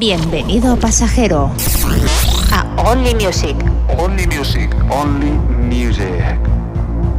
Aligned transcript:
Bienvenido 0.00 0.78
pasajero 0.78 1.50
a 2.50 2.90
Only 2.90 3.14
Music. 3.16 3.54
Only 3.98 4.26
music, 4.28 4.74
only 4.88 5.30
music. 5.76 6.40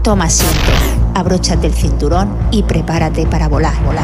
Toma 0.01 0.25
asiento, 0.25 0.71
abróchate 1.13 1.67
el 1.67 1.73
cinturón 1.73 2.35
y 2.49 2.63
prepárate 2.63 3.27
para 3.27 3.47
volar, 3.47 3.79
volar. 3.83 4.03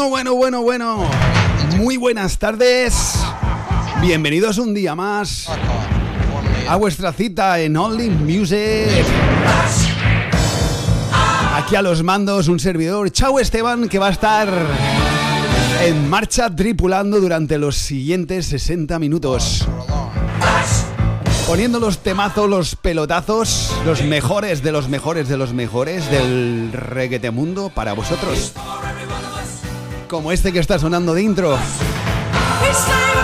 Bueno, 0.00 0.08
bueno, 0.08 0.34
bueno, 0.34 0.62
bueno. 0.62 1.10
Muy 1.76 1.98
buenas 1.98 2.38
tardes. 2.38 3.18
Bienvenidos 4.00 4.56
un 4.56 4.72
día 4.72 4.94
más 4.94 5.46
a 6.66 6.76
vuestra 6.76 7.12
cita 7.12 7.60
en 7.60 7.76
Only 7.76 8.08
Music. 8.08 9.04
Aquí 11.54 11.76
a 11.76 11.82
los 11.82 12.02
mandos 12.02 12.48
un 12.48 12.58
servidor, 12.58 13.10
Chao 13.10 13.38
Esteban, 13.40 13.90
que 13.90 13.98
va 13.98 14.06
a 14.06 14.12
estar 14.12 14.48
en 15.82 16.08
marcha 16.08 16.54
tripulando 16.56 17.20
durante 17.20 17.58
los 17.58 17.76
siguientes 17.76 18.46
60 18.46 18.98
minutos. 18.98 19.68
Poniendo 21.46 21.78
los 21.78 21.98
temazos, 21.98 22.48
los 22.48 22.74
pelotazos, 22.74 23.70
los 23.84 24.02
mejores 24.04 24.62
de 24.62 24.72
los 24.72 24.88
mejores 24.88 25.28
de 25.28 25.36
los 25.36 25.52
mejores 25.52 26.10
del 26.10 26.72
reguete 26.72 27.30
mundo 27.30 27.70
para 27.74 27.92
vosotros. 27.92 28.54
Como 30.10 30.32
este 30.32 30.52
que 30.52 30.58
está 30.58 30.76
sonando 30.76 31.14
de 31.14 31.22
intro. 31.22 31.56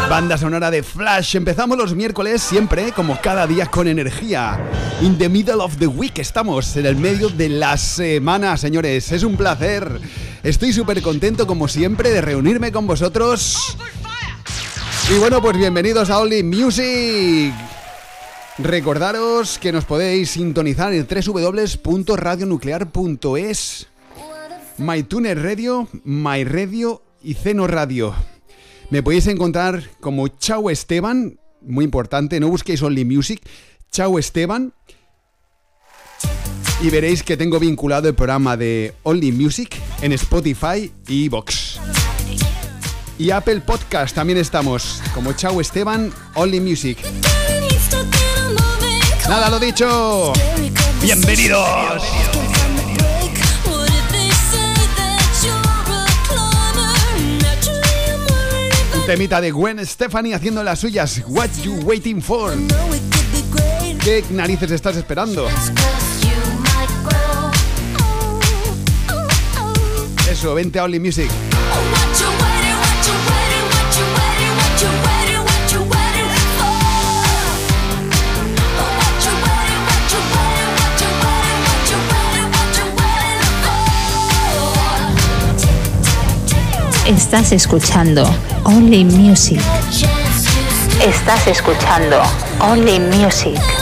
Banda 0.09 0.39
sonora 0.39 0.71
de 0.71 0.85
Flash. 0.85 1.35
Empezamos 1.35 1.77
los 1.77 1.97
miércoles 1.97 2.41
siempre, 2.41 2.93
como 2.93 3.21
cada 3.21 3.45
día, 3.49 3.67
con 3.67 3.89
energía. 3.89 4.61
In 5.03 5.19
the 5.19 5.29
middle 5.29 5.57
of 5.57 5.79
the 5.79 5.89
week 5.89 6.21
estamos, 6.21 6.77
en 6.77 6.87
el 6.87 6.95
medio 6.95 7.29
de 7.29 7.49
la 7.49 7.77
semana, 7.77 8.57
señores. 8.57 9.11
Es 9.11 9.25
un 9.25 9.37
placer. 9.37 10.01
Estoy 10.45 10.73
súper 10.73 11.03
contento, 11.03 11.49
como 11.49 11.67
siempre, 11.67 12.11
de 12.11 12.21
reunirme 12.21 12.71
con 12.71 12.87
vosotros. 12.87 13.77
Y 15.13 15.19
bueno, 15.19 15.43
pues 15.43 15.57
bienvenidos 15.57 16.09
a 16.09 16.21
Only 16.21 16.45
Music. 16.45 17.53
Recordaros 18.59 19.59
que 19.59 19.73
nos 19.73 19.85
podéis 19.85 20.31
sintonizar 20.31 20.93
en 20.93 21.05
www.radionuclear.es, 21.05 23.89
MyTuner 24.79 25.43
Radio, 25.43 25.89
MyRadio 26.05 27.03
y 27.23 27.35
Ceno 27.35 27.67
Radio. 27.67 28.15
Me 28.91 29.03
podéis 29.03 29.27
encontrar 29.27 29.83
como 30.01 30.29
Chao 30.29 30.71
Esteban, 30.71 31.39
muy 31.63 31.85
importante, 31.85 32.39
no 32.39 32.49
busquéis 32.49 32.83
Only 32.83 33.05
Music, 33.05 33.41
Chao 33.91 34.19
Esteban. 34.19 34.73
Y 36.83 36.91
veréis 36.91 37.23
que 37.23 37.37
tengo 37.37 37.59
vinculado 37.59 38.09
el 38.09 38.15
programa 38.15 38.57
de 38.57 38.95
Only 39.03 39.33
Music 39.33 39.77
en 40.03 40.13
Spotify 40.13 40.93
y 41.09 41.29
Vox. 41.29 41.81
Y 43.19 43.31
Apple 43.31 43.63
Podcast 43.63 44.15
también 44.15 44.39
estamos, 44.39 45.03
como 45.15 45.33
Chao 45.33 45.61
Esteban, 45.61 46.13
Only 46.35 46.61
Music. 46.61 46.99
Nada, 49.27 49.49
lo 49.49 49.59
dicho. 49.59 50.33
Bienvenidos. 51.03 52.36
Temita 59.07 59.41
de 59.41 59.53
Gwen 59.53 59.87
Stefani 59.87 60.33
haciendo 60.33 60.65
las 60.65 60.81
suyas. 60.81 61.23
What 61.29 61.51
you 61.63 61.75
waiting 61.85 62.21
for? 62.21 62.53
¿Qué 64.03 64.25
narices 64.31 64.73
estás 64.73 64.97
esperando? 64.97 65.49
Eso, 70.29 70.55
vente 70.55 70.81
a 70.81 70.85
Only 70.85 70.99
Music. 70.99 71.31
Estás 87.07 87.53
escuchando 87.53 88.29
Only 88.65 89.05
Music. 89.05 89.61
Estás 91.01 91.47
escuchando 91.47 92.21
Only 92.59 92.99
Music. 92.99 93.76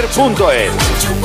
Radionuclear.es 0.00 1.19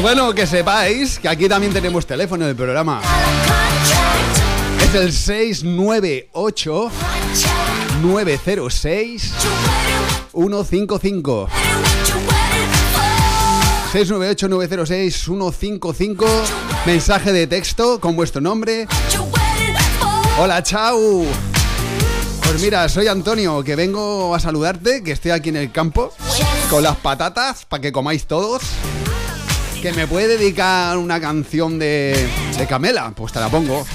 Pues 0.00 0.14
bueno, 0.16 0.32
que 0.34 0.46
sepáis 0.46 1.18
que 1.18 1.28
aquí 1.28 1.46
también 1.46 1.74
tenemos 1.74 2.06
teléfono 2.06 2.44
en 2.44 2.50
el 2.50 2.56
programa. 2.56 3.02
Es 4.82 4.94
el 4.94 5.12
698 5.12 6.90
906 8.00 9.32
155. 10.32 11.48
698 13.92 14.48
906 14.48 15.22
155. 15.22 16.26
Mensaje 16.86 17.32
de 17.34 17.46
texto 17.46 18.00
con 18.00 18.16
vuestro 18.16 18.40
nombre. 18.40 18.88
Hola, 20.38 20.62
chao. 20.62 21.26
Pues 22.40 22.62
mira, 22.62 22.88
soy 22.88 23.06
Antonio, 23.06 23.62
que 23.62 23.76
vengo 23.76 24.34
a 24.34 24.40
saludarte, 24.40 25.02
que 25.02 25.12
estoy 25.12 25.32
aquí 25.32 25.50
en 25.50 25.56
el 25.56 25.70
campo 25.70 26.14
con 26.70 26.82
las 26.82 26.96
patatas 26.96 27.66
para 27.66 27.82
que 27.82 27.92
comáis 27.92 28.26
todos. 28.26 28.62
Que 29.80 29.92
me 29.94 30.06
puede 30.06 30.36
dedicar 30.36 30.98
una 30.98 31.18
canción 31.20 31.78
de, 31.78 32.28
de 32.58 32.66
Camela, 32.66 33.12
pues 33.16 33.32
te 33.32 33.40
la 33.40 33.48
pongo. 33.48 33.86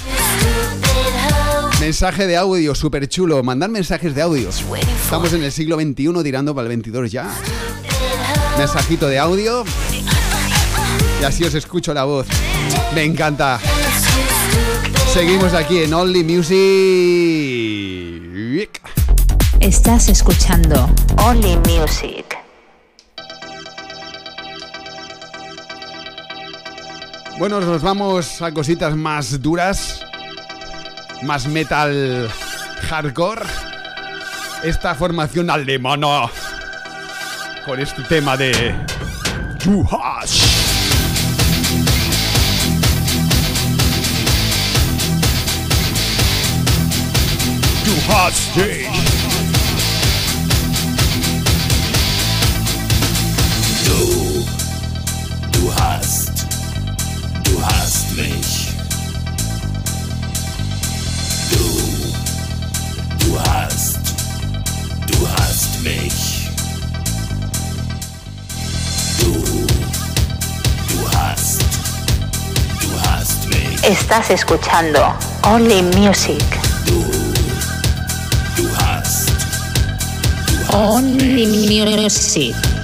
Mensaje 1.80 2.26
de 2.26 2.36
audio, 2.36 2.74
súper 2.74 3.08
chulo. 3.08 3.40
Mandar 3.44 3.70
mensajes 3.70 4.12
de 4.14 4.22
audio. 4.22 4.48
Estamos 4.48 5.32
en 5.32 5.44
el 5.44 5.52
siglo 5.52 5.76
XXI 5.76 6.24
tirando 6.24 6.52
para 6.56 6.64
el 6.64 6.68
22 6.70 7.12
ya. 7.12 7.28
Mensajito 8.58 9.06
de 9.06 9.20
audio. 9.20 9.64
Y 11.20 11.24
así 11.24 11.44
os 11.44 11.54
escucho 11.54 11.94
la 11.94 12.02
voz. 12.02 12.26
Me 12.92 13.04
encanta. 13.04 13.60
Seguimos 15.12 15.54
aquí 15.54 15.78
en 15.78 15.94
Only 15.94 16.24
Music. 16.24 16.50
Estás 19.60 20.08
escuchando 20.08 20.90
Only 21.18 21.56
Music. 21.58 22.25
Bueno, 27.38 27.60
nos 27.60 27.82
vamos 27.82 28.40
a 28.40 28.50
cositas 28.50 28.96
más 28.96 29.42
duras, 29.42 30.02
más 31.22 31.46
metal 31.46 32.30
hardcore. 32.88 33.42
Esta 34.62 34.94
formación 34.94 35.50
alemana 35.50 36.30
con 37.66 37.78
este 37.78 38.02
tema 38.04 38.38
de 38.38 38.74
Juhas. 39.62 40.40
Juhas 47.84 48.50
Estás 73.86 74.30
escuchando 74.30 74.98
Only 75.44 75.80
Music. 75.80 76.42
Only 80.72 81.46
Music. 81.46 82.75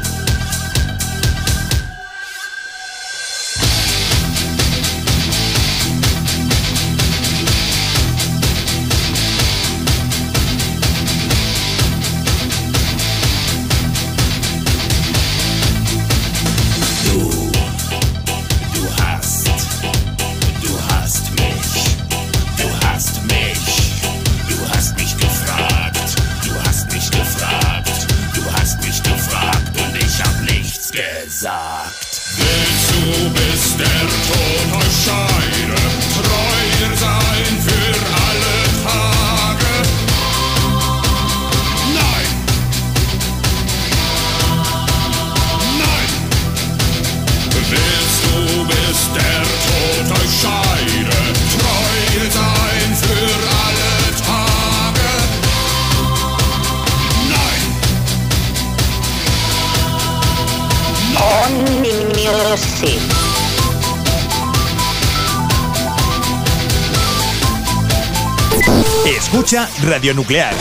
Escucha 69.52 69.68
Radio 69.86 70.14
Nuclear. 70.14 70.54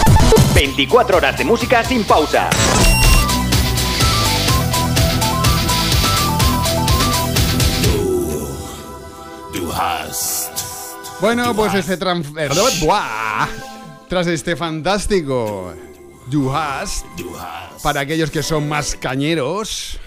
24 0.53 1.15
horas 1.15 1.37
de 1.37 1.45
música 1.45 1.81
sin 1.81 2.03
pausa. 2.03 2.49
Bueno, 11.21 11.55
pues 11.55 11.73
este 11.75 11.93
eh, 11.93 12.49
¡Buah! 12.81 13.47
Tras 14.09 14.27
este 14.27 14.57
fantástico 14.57 15.73
You 16.29 16.51
para 17.81 18.01
aquellos 18.01 18.29
que 18.29 18.43
son 18.43 18.67
más 18.67 18.95
cañeros, 18.95 19.99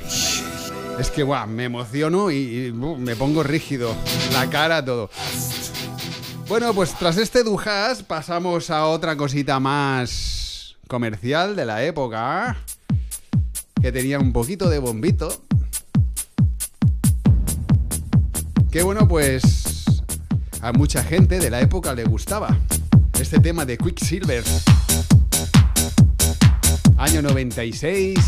es 0.98 1.10
que 1.10 1.22
guau, 1.22 1.46
me 1.46 1.64
emociono 1.64 2.30
y, 2.30 2.66
y, 2.66 2.72
me 2.72 3.16
pongo 3.16 3.42
rígido, 3.42 3.94
la 4.34 4.50
cara, 4.50 4.84
todo. 4.84 5.08
Bueno, 6.46 6.74
pues 6.74 6.94
tras 6.98 7.16
este 7.16 7.42
Dujas 7.42 8.02
pasamos 8.02 8.68
a 8.68 8.86
otra 8.86 9.16
cosita 9.16 9.58
más 9.60 10.76
comercial 10.88 11.56
de 11.56 11.64
la 11.64 11.82
época, 11.84 12.58
que 13.80 13.90
tenía 13.90 14.18
un 14.18 14.32
poquito 14.32 14.68
de 14.68 14.78
bombito. 14.78 15.42
Que 18.70 18.82
bueno, 18.82 19.08
pues 19.08 19.84
a 20.60 20.72
mucha 20.72 21.02
gente 21.02 21.38
de 21.38 21.48
la 21.48 21.60
época 21.60 21.94
le 21.94 22.04
gustaba 22.04 22.58
este 23.18 23.40
tema 23.40 23.64
de 23.64 23.78
Quicksilver. 23.78 24.44
Año 26.98 27.22
96. 27.22 28.18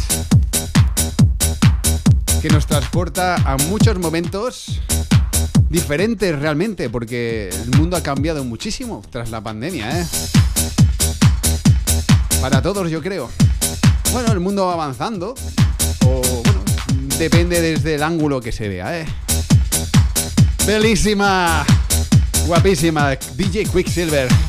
Que 2.40 2.48
nos 2.48 2.66
transporta 2.66 3.36
a 3.36 3.56
muchos 3.68 3.98
momentos 3.98 4.80
diferentes 5.76 6.38
realmente, 6.38 6.88
porque 6.88 7.50
el 7.50 7.76
mundo 7.76 7.98
ha 7.98 8.02
cambiado 8.02 8.42
muchísimo 8.44 9.02
tras 9.10 9.28
la 9.28 9.42
pandemia, 9.42 10.00
¿eh? 10.00 10.06
Para 12.40 12.62
todos, 12.62 12.90
yo 12.90 13.02
creo. 13.02 13.28
Bueno, 14.10 14.32
el 14.32 14.40
mundo 14.40 14.64
va 14.64 14.72
avanzando, 14.72 15.34
o 16.06 16.22
bueno, 16.44 16.62
depende 17.18 17.60
desde 17.60 17.96
el 17.96 18.02
ángulo 18.02 18.40
que 18.40 18.52
se 18.52 18.68
vea, 18.68 19.00
¿eh? 19.00 19.06
Belísima, 20.66 21.66
guapísima, 22.46 23.14
DJ 23.36 23.66
Quicksilver. 23.66 24.45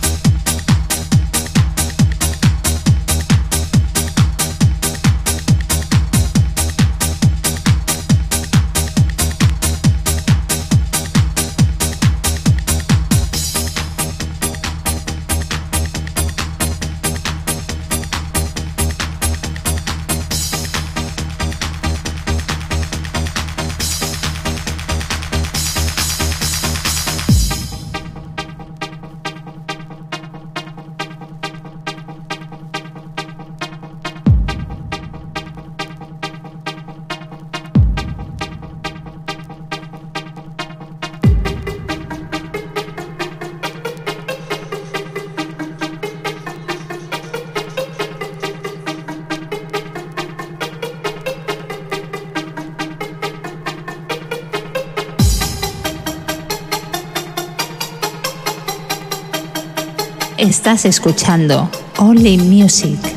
Estás 60.38 60.86
escuchando 60.86 61.68
Only 61.98 62.38
Music. 62.38 63.17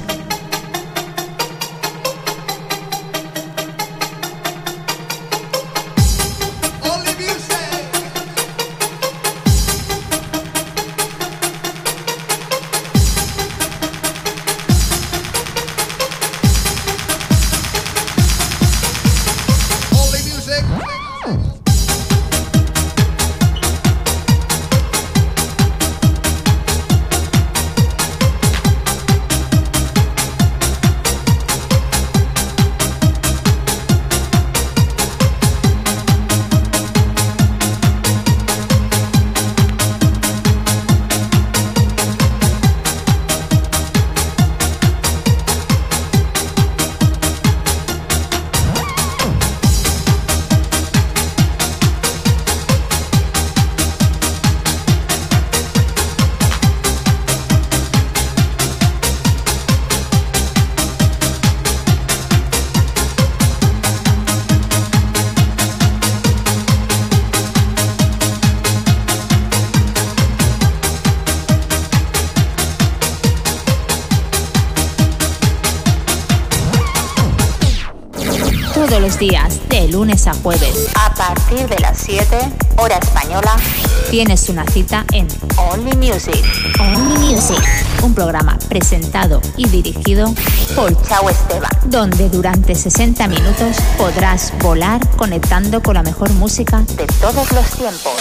Tienes 84.11 84.49
una 84.49 84.67
cita 84.67 85.05
en 85.13 85.29
Only 85.57 85.97
Music. 85.97 86.43
Only 86.81 87.33
Music. 87.33 87.63
Un 88.03 88.13
programa 88.13 88.59
presentado 88.69 89.41
y 89.57 89.69
dirigido 89.69 90.35
por 90.75 91.01
Chao 91.07 91.31
Esteban. 91.31 91.71
Donde 91.87 92.29
durante 92.29 92.75
60 92.75 93.29
minutos 93.29 93.77
podrás 93.97 94.53
volar 94.59 95.01
conectando 95.17 95.81
con 95.81 95.95
la 95.95 96.03
mejor 96.03 96.33
música 96.33 96.81
de 96.97 97.07
todos 97.21 97.53
los 97.53 97.71
tiempos. 97.71 98.15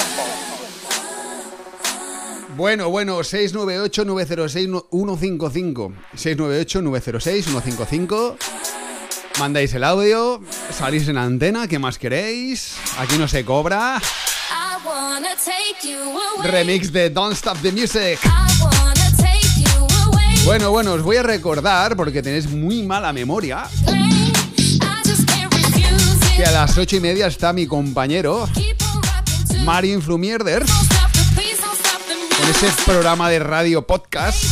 Bueno, 2.56 2.92
bueno, 2.92 3.22
698-906-155. 3.22 5.92
698-906-155. 6.16 8.36
Mandáis 9.40 9.74
el 9.74 9.84
audio, 9.84 10.40
salís 10.72 11.08
en 11.08 11.18
antena, 11.18 11.68
¿qué 11.68 11.80
más 11.80 11.98
queréis? 11.98 12.76
Aquí 13.00 13.18
no 13.18 13.28
se 13.28 13.44
cobra. 13.44 14.00
Remix 16.44 16.92
de 16.92 17.10
Don't 17.10 17.34
Stop 17.34 17.58
the 17.62 17.72
Music. 17.72 18.20
Bueno, 20.46 20.72
bueno, 20.72 20.94
os 20.94 21.02
voy 21.04 21.18
a 21.18 21.24
recordar, 21.24 21.96
porque 21.96 22.22
tenéis 22.22 22.50
muy 22.50 22.84
mala 22.84 23.14
memoria, 23.14 23.66
que 26.36 26.44
a 26.44 26.52
las 26.52 26.78
ocho 26.78 26.96
y 26.96 27.00
media 27.00 27.28
está 27.28 27.54
mi 27.54 27.68
compañero, 27.68 28.50
Marin 29.64 30.02
Flumierder 30.02 30.66
con 32.40 32.50
ese 32.50 32.68
programa 32.86 33.30
de 33.30 33.40
radio 33.40 33.86
podcast, 33.86 34.44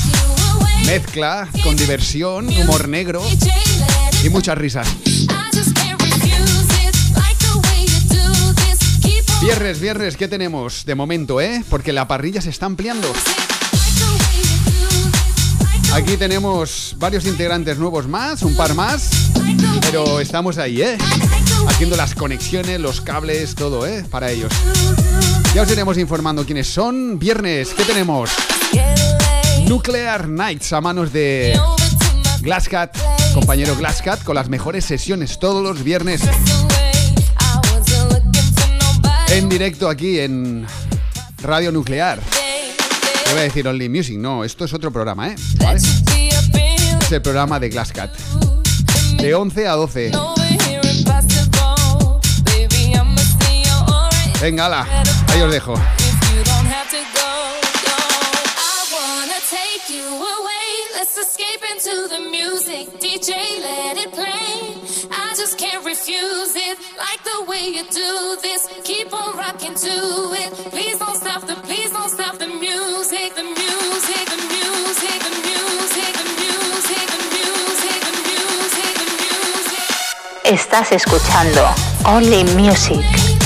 mezcla 0.86 1.48
con 1.63 1.75
diversión, 1.75 2.48
humor 2.50 2.88
negro 2.88 3.24
y 4.24 4.30
muchas 4.30 4.58
risas. 4.58 4.88
Viernes, 9.48 9.80
viernes, 9.80 10.18
¿qué 10.18 10.27
tenemos 10.27 10.84
de 10.84 10.94
momento, 10.94 11.39
eh? 11.39 11.63
Porque 11.70 11.94
la 11.94 12.06
parrilla 12.06 12.42
se 12.42 12.50
está 12.50 12.66
ampliando. 12.66 13.08
Aquí 15.94 16.18
tenemos 16.18 16.94
varios 17.00 17.25
integrantes 17.25 17.77
nuevos 17.77 18.10
más, 18.10 18.44
un 18.44 18.58
par 18.58 18.74
más, 18.74 19.10
pero 19.80 20.20
estamos 20.20 20.58
ahí, 20.58 20.82
¿eh? 20.82 20.98
Haciendo 21.66 21.96
las 21.96 22.13
conexiones, 22.13 22.82
los 22.82 23.00
cables, 23.00 23.56
todo, 23.56 23.88
¿eh? 23.88 24.04
Para 24.12 24.32
ellos. 24.32 24.51
Ya 25.56 25.62
os 25.62 25.72
iremos 25.72 25.98
informando 25.98 26.46
quiénes 26.46 26.68
son. 26.68 27.18
Viernes, 27.18 27.70
¿qué 27.70 27.86
tenemos? 27.86 28.30
Nuclear 29.66 30.27
Nights 30.27 30.74
a 30.74 30.82
manos 30.82 31.13
de 31.13 31.58
Glasscat, 32.42 32.98
compañero 33.34 33.77
Glasscat, 33.77 34.25
con 34.25 34.36
las 34.36 34.50
mejores 34.50 34.84
sesiones 34.84 35.39
todos 35.39 35.63
los 35.63 35.86
viernes. 35.86 36.20
En 39.29 39.50
directo 39.50 39.89
aquí 39.89 40.19
en 40.19 40.65
Radio 41.41 41.72
Nuclear. 41.72 42.19
Te 42.19 43.31
voy 43.31 43.39
a 43.39 43.43
decir 43.43 43.67
Only 43.67 43.89
Music, 43.89 44.17
no, 44.17 44.43
esto 44.43 44.65
es 44.65 44.74
otro 44.74 44.91
programa, 44.91 45.29
¿eh? 45.29 45.36
Es 47.01 47.12
el 47.12 47.22
programa 47.22 47.60
de 47.60 47.69
Glasscat. 47.69 48.15
De 49.17 49.34
11 49.34 49.67
a 49.67 49.74
12. 49.74 50.12
Venga, 54.41 54.65
ala, 54.67 54.88
ahí 55.27 55.41
os 55.41 55.51
dejo. 55.51 55.74
escape 61.38 61.63
into 61.72 62.07
the 62.07 62.19
music. 62.29 63.00
DJ, 63.00 63.60
let 63.62 63.98
it 63.98 64.12
play. 64.12 64.57
It. 66.19 66.79
Like 66.97 67.24
the 67.24 67.45
way 67.45 67.67
you 67.67 67.83
do 67.91 68.38
this. 68.41 68.67
Keep 68.83 69.13
on 69.13 69.38
rocking 69.38 69.75
to 69.75 69.95
it. 70.33 70.51
Please 70.71 70.97
don't 70.97 71.15
stop 71.15 71.45
the, 71.45 71.55
please 71.55 71.91
don't 71.91 72.09
stop 72.09 72.38
the 72.39 72.47
music. 72.47 73.36
The 73.36 73.43
music, 73.43 74.25
the 74.33 74.39
music, 74.50 75.19
the 75.25 75.33
music, 75.45 76.13
the 76.17 76.25
music, 76.41 77.07
the 77.13 77.21
music, 77.36 78.00
the 78.07 78.13
music, 78.29 78.93
the 78.97 79.07
music. 79.21 79.83
Estás 80.43 80.91
escuchando 80.91 81.67
Only 82.05 82.43
Music. 82.55 83.37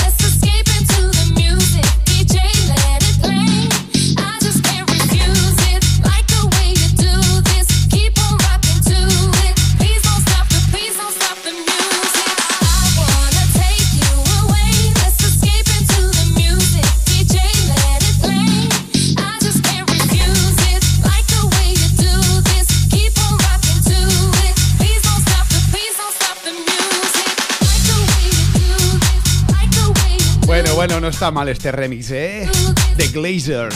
Está 31.22 31.30
mal 31.30 31.48
este 31.48 31.70
remix, 31.70 32.10
¿eh? 32.10 32.50
De 32.96 33.06
Glazer. 33.06 33.68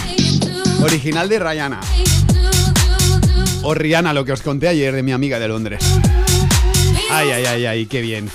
Original 0.82 1.28
de 1.28 1.38
Rihanna. 1.38 1.80
O 3.62 3.72
Rihanna, 3.72 4.12
lo 4.12 4.24
que 4.24 4.32
os 4.32 4.42
conté 4.42 4.66
ayer 4.66 4.92
de 4.92 5.04
mi 5.04 5.12
amiga 5.12 5.38
de 5.38 5.46
Londres. 5.46 5.80
Ay, 7.08 7.30
ay, 7.30 7.44
ay, 7.44 7.66
ay, 7.66 7.86
qué 7.86 8.00
bien. 8.00 8.28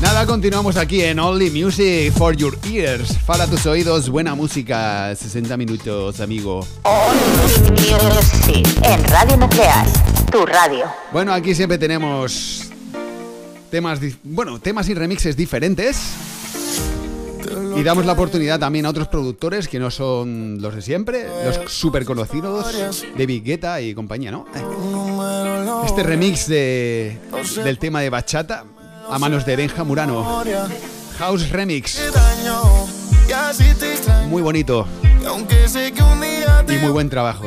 Nada, 0.00 0.26
continuamos 0.26 0.76
aquí 0.76 1.02
en 1.02 1.18
Only 1.18 1.50
Music 1.50 2.12
for 2.12 2.36
Your 2.36 2.56
Ears. 2.70 3.14
Para 3.26 3.48
tus 3.48 3.66
oídos, 3.66 4.08
buena 4.08 4.36
música. 4.36 5.12
60 5.16 5.56
minutos, 5.56 6.20
amigo. 6.20 6.64
Only 6.84 7.90
Music 7.90 8.68
en 8.84 9.02
Radio 9.06 9.36
Nuclear, 9.38 9.86
tu 10.30 10.46
radio. 10.46 10.84
Bueno, 11.12 11.32
aquí 11.32 11.52
siempre 11.56 11.78
tenemos 11.78 12.70
temas, 13.72 13.98
bueno, 14.22 14.60
temas 14.60 14.88
y 14.88 14.94
remixes 14.94 15.36
diferentes. 15.36 16.30
Y 17.76 17.82
damos 17.82 18.06
la 18.06 18.12
oportunidad 18.12 18.58
también 18.58 18.86
a 18.86 18.90
otros 18.90 19.08
productores 19.08 19.68
que 19.68 19.78
no 19.78 19.90
son 19.90 20.58
los 20.60 20.74
de 20.74 20.82
siempre, 20.82 21.26
los 21.44 21.72
súper 21.72 22.04
conocidos, 22.04 23.04
David 23.16 23.42
Guetta 23.44 23.80
y 23.80 23.94
compañía, 23.94 24.30
¿no? 24.30 24.46
Este 25.84 26.02
remix 26.02 26.46
de, 26.48 27.18
del 27.64 27.78
tema 27.78 28.00
de 28.00 28.10
Bachata 28.10 28.64
a 29.10 29.18
manos 29.18 29.44
de 29.44 29.56
Benja 29.56 29.84
Murano. 29.84 30.42
House 31.18 31.50
Remix. 31.50 32.00
Muy 34.28 34.42
bonito. 34.42 34.86
Y 36.68 36.78
muy 36.78 36.90
buen 36.90 37.08
trabajo. 37.10 37.44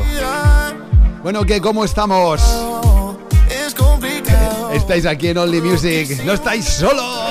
Bueno, 1.23 1.45
¿qué? 1.45 1.59
¿Cómo 1.59 1.83
estamos? 1.83 2.41
Estáis 4.73 5.05
aquí 5.05 5.29
en 5.29 5.37
Only 5.37 5.61
Music. 5.61 6.23
No 6.23 6.33
estáis 6.33 6.65
solos. 6.65 7.24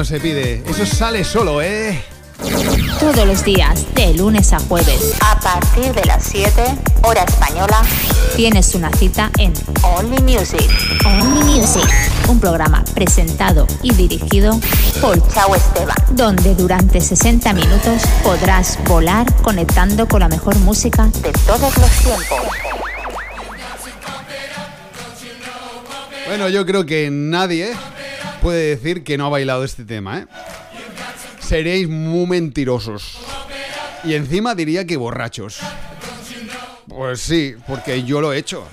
No 0.00 0.04
se 0.06 0.18
pide. 0.18 0.62
Eso 0.66 0.86
sale 0.86 1.22
solo, 1.24 1.60
¿eh? 1.60 2.02
Todos 2.98 3.26
los 3.26 3.44
días, 3.44 3.84
de 3.94 4.14
lunes 4.14 4.50
a 4.54 4.58
jueves. 4.60 5.14
A 5.20 5.38
partir 5.38 5.92
de 5.92 6.02
las 6.06 6.24
7, 6.24 6.50
hora 7.02 7.22
española, 7.22 7.82
tienes 8.34 8.74
una 8.74 8.90
cita 8.92 9.30
en 9.36 9.52
Only 9.82 10.22
Music. 10.22 10.66
Only 11.04 11.42
Music, 11.44 11.86
un 12.28 12.40
programa 12.40 12.82
presentado 12.94 13.66
y 13.82 13.92
dirigido 13.92 14.58
por 15.02 15.20
Chao 15.34 15.54
Esteban. 15.54 15.96
donde 16.12 16.54
durante 16.54 17.02
60 17.02 17.52
minutos 17.52 18.00
podrás 18.22 18.78
volar 18.86 19.30
conectando 19.42 20.08
con 20.08 20.20
la 20.20 20.28
mejor 20.28 20.56
música 20.60 21.10
De 21.22 21.30
todos 21.46 21.76
los 21.76 21.90
tiempos. 21.98 22.38
Bueno, 26.26 26.48
yo 26.48 26.64
creo 26.64 26.86
que 26.86 27.10
nadie 27.10 27.74
puede 28.40 28.76
decir 28.76 29.04
que 29.04 29.16
no 29.18 29.26
ha 29.26 29.28
bailado 29.28 29.64
este 29.64 29.84
tema, 29.84 30.18
¿eh? 30.18 30.26
Seréis 31.40 31.88
muy 31.88 32.26
mentirosos. 32.26 33.18
Y 34.04 34.14
encima 34.14 34.54
diría 34.54 34.86
que 34.86 34.96
borrachos. 34.96 35.58
Pues 36.88 37.20
sí, 37.20 37.54
porque 37.66 38.02
yo 38.04 38.20
lo 38.20 38.32
he 38.32 38.38
hecho. 38.38 38.66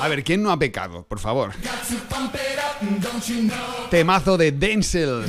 A 0.00 0.08
ver, 0.08 0.24
¿quién 0.24 0.42
no 0.42 0.50
ha 0.50 0.58
pecado? 0.58 1.04
Por 1.04 1.18
favor. 1.18 1.52
Temazo 3.90 4.36
de 4.36 4.52
Denzel. 4.52 5.24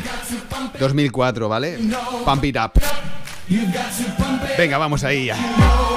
2004, 0.80 1.50
¿vale? 1.50 1.80
Pump 2.26 2.44
it 2.46 2.58
up. 2.58 2.72
Venga, 4.58 4.78
vamos 4.78 5.04
ahí 5.04 5.26
ya. 5.26 5.93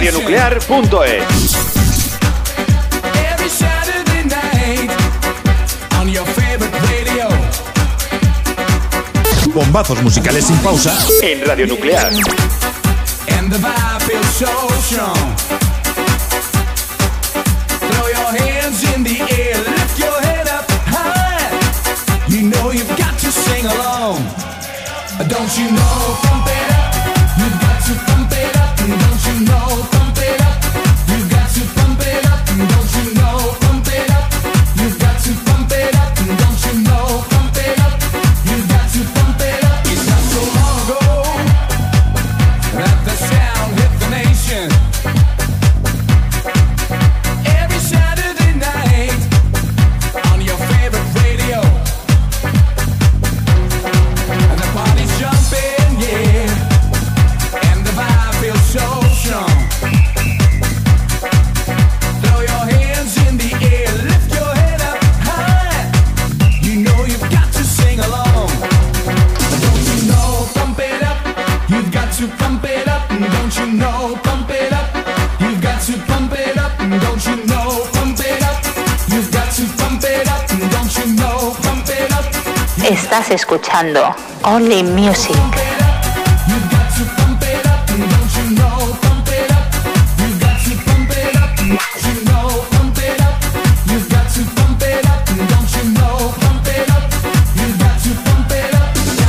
Radionuclear.es 0.00 1.56
Every 3.34 3.50
Saturday 3.50 4.24
night 4.24 4.90
on 6.00 6.08
your 6.08 6.24
favorite 6.24 6.74
radio. 6.88 7.28
Bombazos 9.52 10.02
musicales 10.02 10.46
sin 10.46 10.56
pausa. 10.60 10.96
En 11.20 11.46
Radio 11.46 11.66
Nuclear. 11.66 12.06
And 13.28 13.52
the 13.52 13.58
vibe 13.58 13.90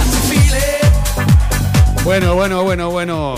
To 0.09 0.17
feel 0.27 0.55
it. 0.55 2.03
Bueno, 2.03 2.33
bueno, 2.33 2.63
bueno, 2.63 2.89
bueno. 2.89 3.35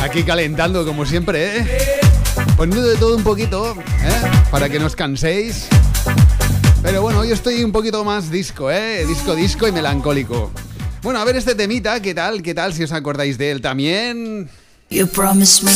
Aquí 0.00 0.22
calentando 0.22 0.86
como 0.86 1.04
siempre, 1.04 1.58
¿eh? 1.58 2.00
Poniendo 2.56 2.86
de 2.86 2.96
todo 2.96 3.16
un 3.16 3.24
poquito, 3.24 3.72
¿eh? 3.72 4.30
Para 4.52 4.68
que 4.68 4.78
no 4.78 4.86
os 4.86 4.94
canséis. 4.94 5.68
Pero 6.82 7.00
bueno, 7.00 7.20
hoy 7.20 7.30
estoy 7.30 7.62
un 7.62 7.70
poquito 7.70 8.04
más 8.04 8.30
disco, 8.30 8.70
¿eh? 8.70 9.06
Disco, 9.06 9.36
disco 9.36 9.68
y 9.68 9.72
melancólico. 9.72 10.50
Bueno, 11.02 11.20
a 11.20 11.24
ver 11.24 11.36
este 11.36 11.54
temita, 11.54 12.02
¿qué 12.02 12.12
tal? 12.12 12.42
¿Qué 12.42 12.54
tal 12.54 12.74
si 12.74 12.82
os 12.82 12.92
acordáis 12.92 13.38
de 13.38 13.52
él 13.52 13.60
también? 13.60 14.50
You 14.90 15.06
promised 15.06 15.64
me 15.64 15.72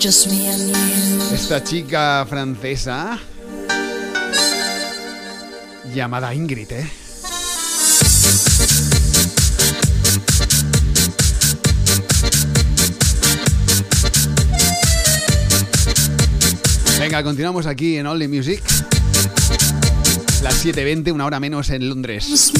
just 0.00 0.28
me 0.28 0.48
and 0.48 0.68
you. 0.70 1.34
Esta 1.34 1.62
chica 1.62 2.24
francesa 2.28 3.18
llamada 5.92 6.34
Ingrid, 6.34 6.72
¿eh? 6.72 7.01
Venga, 17.02 17.24
continuamos 17.24 17.66
aquí 17.66 17.96
en 17.96 18.06
Only 18.06 18.28
Music. 18.28 18.62
Las 20.40 20.64
7.20, 20.64 21.12
una 21.12 21.26
hora 21.26 21.40
menos 21.40 21.68
en 21.70 21.88
Londres. 21.88 22.52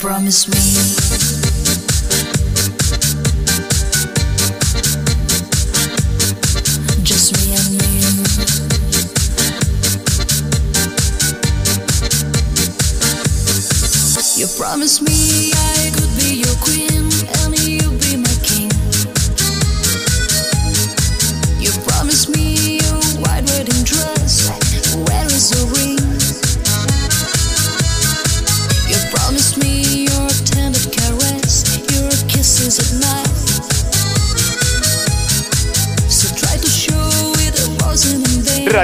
You 0.00 0.06
promised 0.06 0.48
me. 0.48 1.49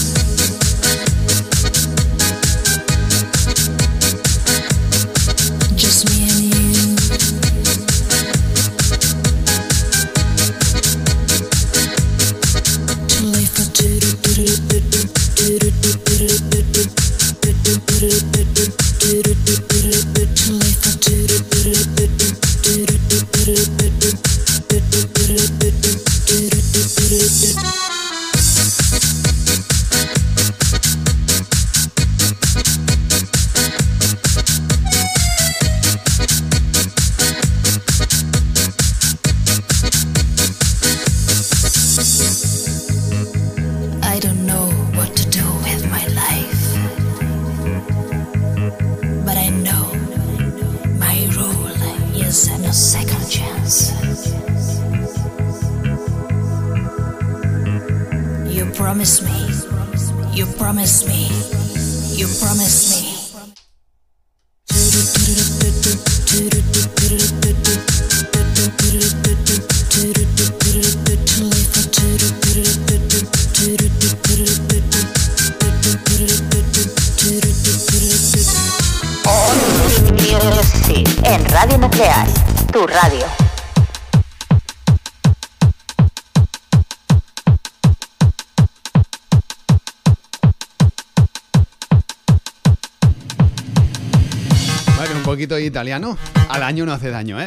poquito 95.30 95.54
de 95.54 95.64
italiano. 95.64 96.18
Al 96.50 96.64
año 96.64 96.88
no 96.88 96.92
hace 96.92 97.12
daño, 97.12 97.40
¿eh? 97.40 97.46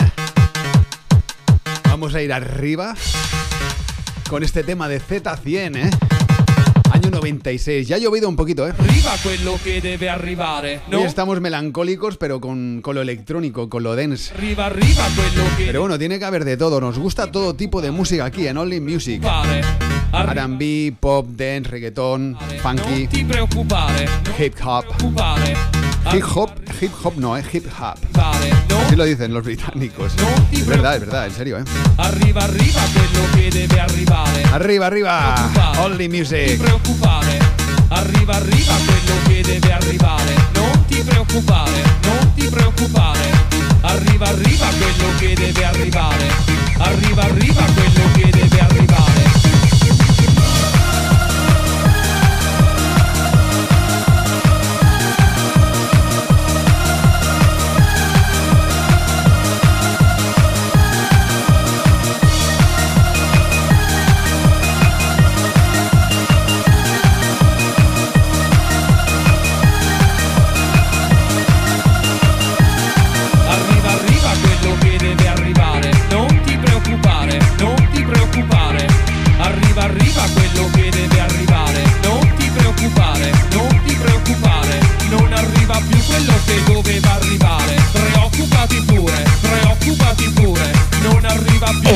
Vamos 1.88 2.14
a 2.14 2.22
ir 2.22 2.32
arriba 2.32 2.94
con 4.30 4.44
este 4.44 4.62
tema 4.62 4.88
de 4.88 5.00
Z100, 5.00 5.76
¿eh? 5.76 5.90
Año 6.92 7.10
96. 7.10 7.88
Ya 7.88 7.96
ha 7.96 7.98
llovido 7.98 8.28
un 8.28 8.36
poquito, 8.36 8.68
¿eh? 8.68 8.72
Arriva 8.78 9.10
quello 9.20 9.58
che 9.64 9.80
deve 9.80 10.08
arrivare, 10.08 10.82
no? 10.88 11.00
Hoy 11.00 11.06
estamos 11.06 11.40
melancólicos, 11.40 12.18
pero 12.18 12.40
con, 12.40 12.82
con 12.82 12.94
lo 12.94 13.02
electrónico, 13.02 13.68
con 13.68 13.82
lo 13.82 13.96
dance. 13.96 14.32
Arriva, 14.32 14.66
arriva 14.66 15.02
quello 15.16 15.42
che 15.56 15.66
Pero 15.66 15.80
bueno, 15.80 15.98
tiene 15.98 16.20
que 16.20 16.24
haber 16.24 16.44
de 16.44 16.56
todo. 16.56 16.80
Nos 16.80 17.00
gusta 17.00 17.32
todo 17.32 17.56
tipo 17.56 17.82
de 17.82 17.90
música 17.90 18.26
aquí 18.26 18.46
en 18.46 18.58
Only 18.58 18.80
Music. 18.80 19.24
Arriva, 19.24 20.44
R&B, 20.44 20.94
pop, 21.00 21.26
dance, 21.26 21.68
reggaeton, 21.68 22.38
funky, 22.62 23.08
hip 24.38 24.54
hop. 24.62 24.86
Ah. 26.04 26.16
Hip 26.16 26.24
hop, 26.34 26.50
hip 26.80 26.92
hop 27.04 27.14
no, 27.16 27.36
es 27.36 27.54
hip 27.54 27.66
hop. 27.78 27.96
Así 28.86 28.96
lo 28.96 29.04
dicen 29.04 29.32
los 29.32 29.44
británicos. 29.44 30.12
Es 30.50 30.66
verdad, 30.66 30.96
es 30.96 31.00
verdad, 31.00 31.26
en 31.26 31.32
serio, 31.32 31.58
¿eh? 31.58 31.64
Arriba, 31.98 32.44
arriba, 32.44 32.80
que 32.92 32.98
es 32.98 33.12
lo 33.12 33.36
que 33.36 33.50
debe 33.50 33.80
arribar. 33.80 34.28
Eh. 34.36 34.44
Arriba, 34.52 34.86
arriba. 34.86 35.50
Only 35.80 36.08
music. 36.08 36.38
Eh. 36.38 36.58
Arriba, 37.90 38.36
arriba, 38.36 38.74
que 38.86 38.92
es 38.92 39.08
lo 39.08 39.28
que 39.28 39.42
debe 39.42 39.72
arribar. 39.72 40.20
No 40.54 40.84
ti 40.88 40.96
preocupar, 40.96 41.68
no 41.68 42.34
ti 42.34 42.48
preocupar. 42.48 43.16
Arriba, 43.82 44.28
arriba, 44.28 44.70
que 44.78 44.90
es 44.90 44.98
lo 44.98 45.18
que 45.18 45.36
debe 45.36 45.64
arribar. 45.64 46.18
Arriba, 46.80 47.24
arriba, 47.24 47.66
que 47.74 47.86
es 47.86 47.94
lo 47.98 48.12
que 48.14 48.38
debe 48.38 48.60
arribar. 48.60 48.91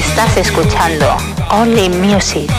Estás 0.09 0.37
escuchando 0.39 1.07
Only 1.51 1.91
Music. 1.91 2.51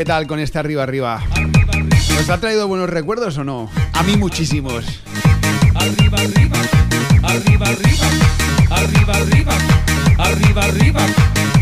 ¿qué 0.00 0.06
tal 0.06 0.26
con 0.26 0.38
este 0.38 0.58
arriba 0.58 0.82
arriba? 0.82 1.22
¿Os 2.18 2.30
ha 2.30 2.40
traído 2.40 2.66
buenos 2.66 2.88
recuerdos 2.88 3.36
o 3.36 3.44
no? 3.44 3.68
A 3.92 4.02
mí 4.02 4.16
muchísimos. 4.16 4.82
Arriba 5.74 6.16
arriba, 6.16 6.56
arriba 7.22 7.66
arriba, 7.66 8.06
arriba 8.70 9.12
arriba, 9.12 9.52
arriba 10.16 10.62
arriba, 10.62 11.06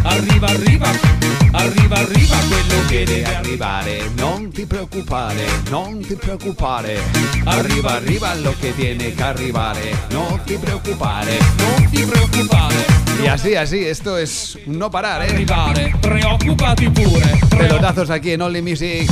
arriba 0.05 0.49
arriba, 0.51 0.93
arriba 1.53 1.97
arriba, 1.99 2.37
quello 2.49 2.87
che 2.89 3.05
deve 3.07 3.25
arrivare, 3.25 4.03
non 4.17 4.53
ti 4.53 4.67
preoccupare, 4.67 5.45
non 5.69 5.99
ti 5.99 6.15
preoccupare. 6.15 6.97
Arriba 7.43 7.95
arriba 7.95 8.37
lo 8.37 8.55
che 8.61 8.73
tiene 8.73 9.15
che 9.15 9.23
arrivare, 9.25 10.07
non 10.11 10.41
ti 10.45 10.57
preoccupare, 10.59 11.39
non 11.57 11.91
ti 11.91 12.05
preoccupare. 12.05 13.08
Y 13.23 13.27
así, 13.27 13.57
así, 13.57 13.85
esto 13.85 14.17
es 14.17 14.57
un 14.67 14.79
no 14.79 14.91
parar, 14.91 15.23
¿eh? 15.23 15.35
Pelotazos 17.51 18.11
aquí 18.11 18.33
en 18.33 18.43
Only 18.43 18.63
Music. 18.63 19.11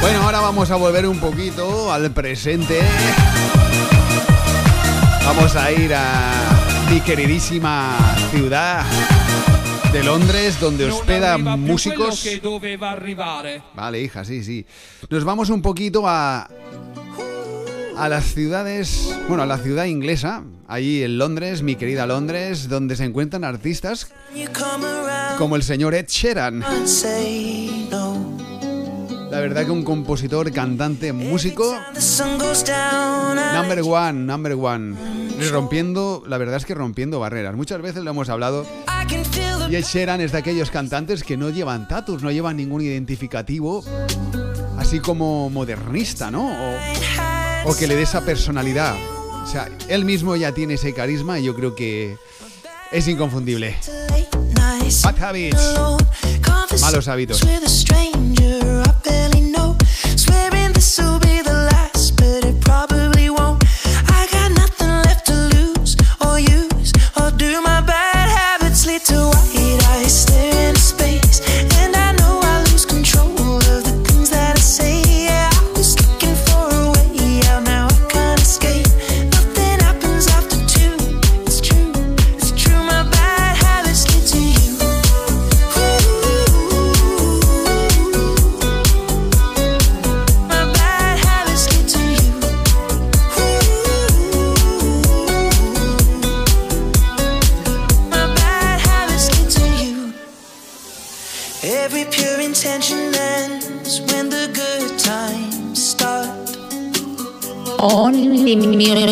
Bueno, 0.00 0.22
ahora 0.22 0.40
vamos 0.40 0.70
a 0.70 0.76
volver 0.76 1.06
un 1.06 1.18
poquito 1.18 1.92
al 1.92 2.10
presente. 2.12 2.80
Vamos 5.26 5.54
a 5.54 5.70
ir 5.70 5.94
a 5.94 6.32
mi 6.90 7.00
queridísima 7.00 7.96
ciudad 8.30 8.84
de 9.96 10.04
Londres, 10.04 10.60
donde 10.60 10.84
hospeda 10.84 11.38
músicos. 11.38 12.22
Vale, 13.74 14.02
hija, 14.02 14.26
sí, 14.26 14.44
sí. 14.44 14.66
Nos 15.08 15.24
vamos 15.24 15.48
un 15.48 15.62
poquito 15.62 16.06
a. 16.06 16.50
a 17.96 18.08
las 18.10 18.34
ciudades, 18.34 19.16
bueno, 19.26 19.44
a 19.44 19.46
la 19.46 19.56
ciudad 19.56 19.86
inglesa, 19.86 20.44
allí 20.68 21.02
en 21.02 21.16
Londres, 21.16 21.62
mi 21.62 21.76
querida 21.76 22.06
Londres, 22.06 22.68
donde 22.68 22.94
se 22.94 23.04
encuentran 23.04 23.42
artistas 23.42 24.12
como 25.38 25.56
el 25.56 25.62
señor 25.62 25.94
Ed 25.94 26.08
Sheeran. 26.08 26.62
Verdad 29.48 29.64
que 29.64 29.70
un 29.70 29.84
compositor, 29.84 30.50
cantante, 30.50 31.12
músico, 31.12 31.78
number 33.54 33.80
one, 33.82 34.12
number 34.12 34.54
one. 34.54 34.96
Rompiendo, 35.52 36.24
la 36.26 36.36
verdad 36.36 36.56
es 36.56 36.66
que 36.66 36.74
rompiendo 36.74 37.20
barreras. 37.20 37.54
Muchas 37.54 37.80
veces 37.80 38.02
lo 38.02 38.10
hemos 38.10 38.28
hablado. 38.28 38.66
Y 39.70 39.76
Ed 39.76 39.84
Sheeran 39.84 40.20
es 40.20 40.32
de 40.32 40.38
aquellos 40.38 40.72
cantantes 40.72 41.22
que 41.22 41.36
no 41.36 41.50
llevan 41.50 41.86
tatus, 41.86 42.24
no 42.24 42.32
llevan 42.32 42.56
ningún 42.56 42.82
identificativo, 42.82 43.84
así 44.78 44.98
como 44.98 45.48
modernista, 45.48 46.28
¿no? 46.32 46.48
O, 46.48 47.70
o 47.70 47.76
que 47.76 47.86
le 47.86 47.94
dé 47.94 48.02
esa 48.02 48.22
personalidad. 48.22 48.96
O 49.44 49.46
sea, 49.46 49.68
él 49.88 50.04
mismo 50.04 50.34
ya 50.34 50.50
tiene 50.50 50.74
ese 50.74 50.92
carisma 50.92 51.38
y 51.38 51.44
yo 51.44 51.54
creo 51.54 51.76
que 51.76 52.16
es 52.90 53.06
inconfundible. 53.06 53.76
Bad 55.04 55.22
habits. 55.22 55.74
Malos 56.80 57.06
hábitos. 57.06 57.40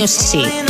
Music. 0.04 0.63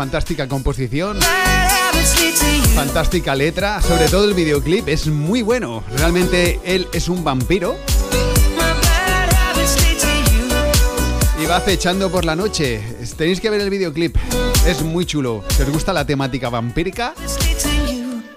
Fantástica 0.00 0.48
composición. 0.48 1.18
Fantástica 2.74 3.34
letra, 3.34 3.82
sobre 3.82 4.08
todo 4.08 4.24
el 4.24 4.32
videoclip 4.32 4.88
es 4.88 5.08
muy 5.08 5.42
bueno. 5.42 5.84
Realmente 5.94 6.58
él 6.64 6.88
es 6.94 7.10
un 7.10 7.22
vampiro 7.22 7.76
y 11.38 11.44
va 11.44 11.56
acechando 11.56 12.10
por 12.10 12.24
la 12.24 12.34
noche. 12.34 12.82
Tenéis 13.14 13.42
que 13.42 13.50
ver 13.50 13.60
el 13.60 13.68
videoclip, 13.68 14.16
es 14.66 14.80
muy 14.80 15.04
chulo. 15.04 15.44
Si 15.50 15.64
os 15.64 15.68
gusta 15.68 15.92
la 15.92 16.06
temática 16.06 16.48
vampírica, 16.48 17.12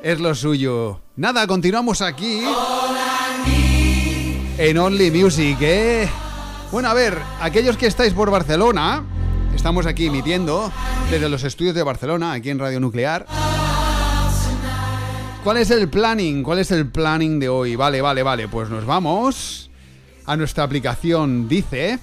es 0.02 0.20
lo 0.20 0.36
suyo. 0.36 1.00
Nada, 1.16 1.48
continuamos 1.48 2.02
aquí 2.02 2.44
en 4.58 4.78
Only 4.78 5.12
Music, 5.12 5.60
¿eh? 5.62 6.10
Bueno, 6.74 6.90
a 6.90 6.94
ver, 6.94 7.18
aquellos 7.40 7.78
que 7.78 7.88
estáis 7.88 8.12
por 8.12 8.30
Barcelona, 8.32 9.06
estamos 9.56 9.86
aquí 9.86 10.08
emitiendo 10.08 10.70
desde 11.12 11.30
los 11.30 11.44
estudios 11.44 11.76
de 11.76 11.84
Barcelona, 11.84 12.34
aquí 12.34 12.50
en 12.50 12.60
Radio 12.60 12.80
Nuclear. 12.80 13.26
¿Cuál 15.44 15.58
es 15.58 15.72
el 15.72 15.90
planning? 15.90 16.42
¿Cuál 16.42 16.60
es 16.60 16.72
el 16.72 16.90
planning 16.90 17.40
de 17.40 17.50
hoy? 17.50 17.76
Vale, 17.76 18.02
vale, 18.02 18.24
vale, 18.24 18.48
pues 18.48 18.70
nos 18.70 18.86
vamos 18.86 19.70
a 20.26 20.38
nuestra 20.38 20.64
aplicación 20.64 21.50
Dice. 21.50 22.00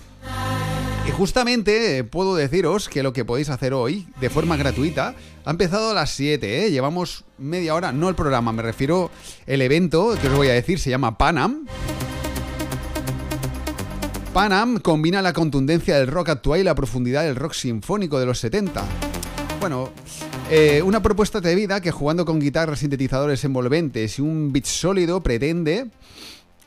Y 1.08 1.10
justamente 1.12 2.04
puedo 2.04 2.34
deciros 2.36 2.88
que 2.88 3.02
lo 3.02 3.12
que 3.12 3.24
podéis 3.24 3.48
hacer 3.48 3.72
hoy, 3.72 4.06
de 4.20 4.28
forma 4.28 4.56
gratuita, 4.56 5.14
ha 5.44 5.50
empezado 5.50 5.90
a 5.90 5.94
las 5.94 6.10
7, 6.10 6.66
¿eh? 6.66 6.70
Llevamos 6.70 7.24
media 7.38 7.74
hora, 7.74 7.92
no 7.92 8.10
el 8.10 8.14
programa, 8.14 8.52
me 8.52 8.62
refiero 8.62 9.10
el 9.46 9.62
evento, 9.62 10.14
que 10.20 10.28
os 10.28 10.36
voy 10.36 10.48
a 10.48 10.52
decir, 10.52 10.78
se 10.78 10.90
llama 10.90 11.16
Panam. 11.16 11.66
Panam 14.32 14.78
combina 14.78 15.22
la 15.22 15.32
contundencia 15.32 15.98
del 15.98 16.06
rock 16.06 16.28
actual 16.28 16.60
y 16.60 16.62
la 16.62 16.76
profundidad 16.76 17.24
del 17.24 17.34
rock 17.34 17.52
sinfónico 17.52 18.20
de 18.20 18.26
los 18.26 18.38
70. 18.38 18.84
Bueno, 19.58 19.90
eh, 20.48 20.82
una 20.84 21.02
propuesta 21.02 21.40
de 21.40 21.52
vida 21.56 21.80
que 21.80 21.90
jugando 21.90 22.24
con 22.24 22.38
guitarras, 22.38 22.78
sintetizadores 22.78 23.42
envolventes 23.42 24.20
y 24.20 24.22
un 24.22 24.52
beat 24.52 24.66
sólido 24.66 25.20
pretende 25.20 25.88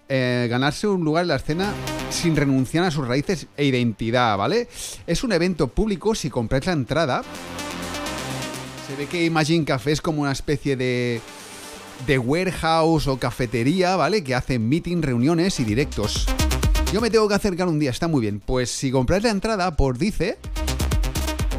eh, 0.10 0.48
ganarse 0.50 0.88
un 0.88 1.06
lugar 1.06 1.22
en 1.22 1.30
la 1.30 1.38
escena 1.38 1.74
sin 2.10 2.36
renunciar 2.36 2.84
a 2.84 2.92
sus 2.92 3.08
raíces 3.08 3.48
e 3.56 3.64
identidad, 3.64 4.38
¿vale? 4.38 4.68
Es 5.08 5.24
un 5.24 5.32
evento 5.32 5.70
público 5.70 6.16
si 6.16 6.30
compráis 6.30 6.66
la 6.66 6.74
entrada. 6.74 7.24
Se 8.90 8.96
ve 8.98 9.08
que 9.08 9.24
Imagine 9.24 9.64
Café 9.64 9.94
es 9.94 10.02
como 10.02 10.22
una 10.22 10.34
especie 10.34 10.76
de 10.76 11.22
de 12.06 12.20
warehouse 12.20 13.08
o 13.08 13.18
cafetería, 13.18 13.96
¿vale? 13.96 14.22
Que 14.22 14.36
hacen 14.36 14.68
meeting, 14.68 15.02
reuniones 15.02 15.62
y 15.62 15.64
directos. 15.64 16.28
Yo 16.94 17.02
me 17.02 17.10
tengo 17.10 17.28
que 17.28 17.34
acercar 17.34 17.68
un 17.68 17.80
día, 17.80 17.90
está 17.90 18.08
muy 18.08 18.22
bien. 18.22 18.40
Pues 18.40 18.70
si 18.70 18.92
compráis 18.92 19.24
la 19.24 19.32
entrada 19.32 19.76
por 19.76 19.98
Dice, 19.98 20.38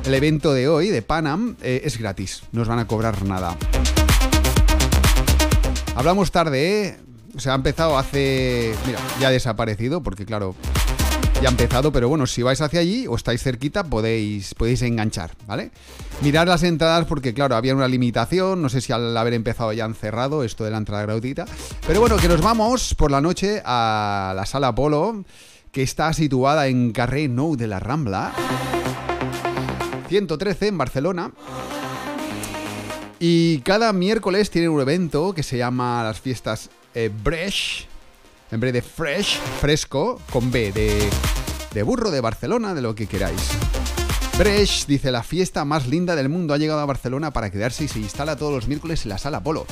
el 0.05 0.14
evento 0.14 0.55
de 0.55 0.68
hoy 0.68 0.90
de 0.90 1.03
Panam 1.03 1.57
eh, 1.61 1.83
es 1.83 1.99
gratis, 1.99 2.44
no 2.53 2.62
os 2.62 2.68
van 2.68 2.79
a 2.79 2.87
cobrar 2.87 3.20
nada. 3.25 3.57
Hablamos 5.97 6.31
tarde, 6.31 6.87
¿eh? 6.87 6.97
O 7.37 7.40
sea, 7.40 7.55
ha 7.55 7.57
empezado 7.57 7.99
hace... 7.99 8.77
Mira, 8.87 9.01
ya 9.18 9.27
ha 9.27 9.31
desaparecido 9.33 10.05
porque 10.05 10.25
claro, 10.25 10.55
ya 11.44 11.50
empezado, 11.50 11.92
pero 11.92 12.09
bueno, 12.09 12.26
si 12.26 12.42
vais 12.42 12.59
hacia 12.62 12.80
allí 12.80 13.07
o 13.07 13.16
estáis 13.16 13.42
cerquita 13.42 13.85
podéis, 13.85 14.54
podéis 14.54 14.80
enganchar, 14.80 15.33
¿vale? 15.46 15.72
Mirad 16.22 16.46
las 16.46 16.62
entradas 16.62 17.04
porque 17.04 17.35
claro, 17.35 17.54
había 17.54 17.74
una 17.74 17.87
limitación, 17.87 18.62
no 18.62 18.70
sé 18.70 18.80
si 18.80 18.94
al 18.94 19.14
haber 19.14 19.35
empezado 19.35 19.70
ya 19.74 19.85
han 19.85 19.94
cerrado 19.94 20.42
esto 20.42 20.64
de 20.64 20.70
la 20.70 20.78
entrada 20.78 21.02
gratuita, 21.02 21.44
pero 21.87 22.00
bueno, 22.00 22.16
que 22.16 22.28
nos 22.28 22.40
vamos 22.40 22.94
por 22.94 23.11
la 23.11 23.20
noche 23.20 23.61
a 23.62 24.33
la 24.35 24.46
sala 24.46 24.68
Apolo, 24.68 25.22
que 25.70 25.83
está 25.83 26.14
situada 26.14 26.66
en 26.66 26.92
Carré 26.92 27.28
Nou 27.28 27.57
de 27.57 27.66
la 27.66 27.78
Rambla, 27.78 28.33
113 30.09 30.68
en 30.68 30.78
Barcelona. 30.78 31.33
Y 33.20 33.59
cada 33.59 33.92
miércoles 33.92 34.48
tienen 34.48 34.70
un 34.70 34.80
evento 34.80 35.35
que 35.35 35.42
se 35.42 35.59
llama 35.59 36.02
las 36.04 36.20
fiestas 36.20 36.70
eh, 36.94 37.11
Bresh, 37.22 37.87
en 38.50 38.61
vez 38.61 38.72
de 38.72 38.83
Fresh, 38.83 39.38
fresco, 39.61 40.20
con 40.30 40.50
B, 40.50 40.72
de, 40.72 41.09
de 41.72 41.83
burro 41.83 42.11
de 42.11 42.20
Barcelona, 42.20 42.74
de 42.74 42.83
lo 42.83 42.94
que 42.94 43.07
queráis. 43.07 43.50
Bresh 44.38 44.87
dice, 44.87 45.12
la 45.12 45.22
fiesta 45.22 45.64
más 45.64 45.87
linda 45.87 46.16
del 46.16 46.28
mundo 46.28 46.54
ha 46.54 46.59
llegado 46.59 46.80
a 46.80 46.87
Barcelona 46.87 47.33
para 47.33 47.50
quedarse 47.50 47.85
y 47.85 47.88
se 47.88 48.00
instala 48.00 48.37
todos 48.37 48.52
los 48.52 48.66
miércoles 48.66 49.04
en 49.04 49.11
la 49.11 49.18
sala 49.18 49.40
Polo. 49.40 49.64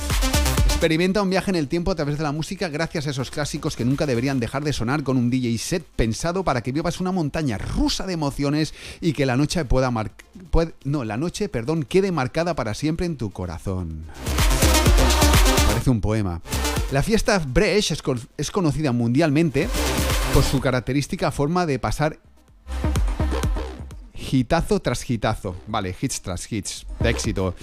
Experimenta 0.65 1.21
un 1.21 1.29
viaje 1.29 1.51
en 1.51 1.55
el 1.55 1.67
tiempo 1.67 1.91
a 1.91 1.95
través 1.95 2.17
de 2.17 2.23
la 2.23 2.31
música 2.31 2.69
gracias 2.69 3.07
a 3.07 3.09
esos 3.09 3.29
clásicos 3.29 3.75
que 3.75 3.83
nunca 3.83 4.05
deberían 4.05 4.39
dejar 4.39 4.63
de 4.63 4.71
sonar 4.71 5.03
con 5.03 5.17
un 5.17 5.29
DJ 5.29 5.57
set 5.57 5.83
pensado 5.83 6.45
para 6.45 6.61
que 6.61 6.71
vivas 6.71 7.01
una 7.01 7.11
montaña 7.11 7.57
rusa 7.57 8.05
de 8.05 8.13
emociones 8.13 8.73
y 9.01 9.11
que 9.11 9.25
la 9.25 9.35
noche 9.35 9.65
pueda 9.65 9.91
mar 9.91 10.11
no, 10.85 11.03
la 11.03 11.17
noche, 11.17 11.49
perdón, 11.49 11.83
quede 11.83 12.13
marcada 12.13 12.55
para 12.55 12.73
siempre 12.73 13.05
en 13.05 13.17
tu 13.17 13.31
corazón. 13.31 14.05
Parece 15.67 15.89
un 15.89 15.99
poema. 15.99 16.41
La 16.93 17.01
fiesta 17.01 17.39
Bresh 17.39 17.91
es, 17.91 18.03
con- 18.03 18.21
es 18.37 18.51
conocida 18.51 18.91
mundialmente 18.91 19.67
por 20.31 20.43
su 20.43 20.59
característica 20.61 21.31
forma 21.31 21.65
de 21.65 21.79
pasar 21.79 22.19
hitazo 24.31 24.79
tras 24.79 25.09
hitazo, 25.09 25.55
vale, 25.65 25.95
hits 25.99 26.21
tras 26.21 26.51
hits, 26.51 26.85
de 26.99 27.09
éxito. 27.09 27.55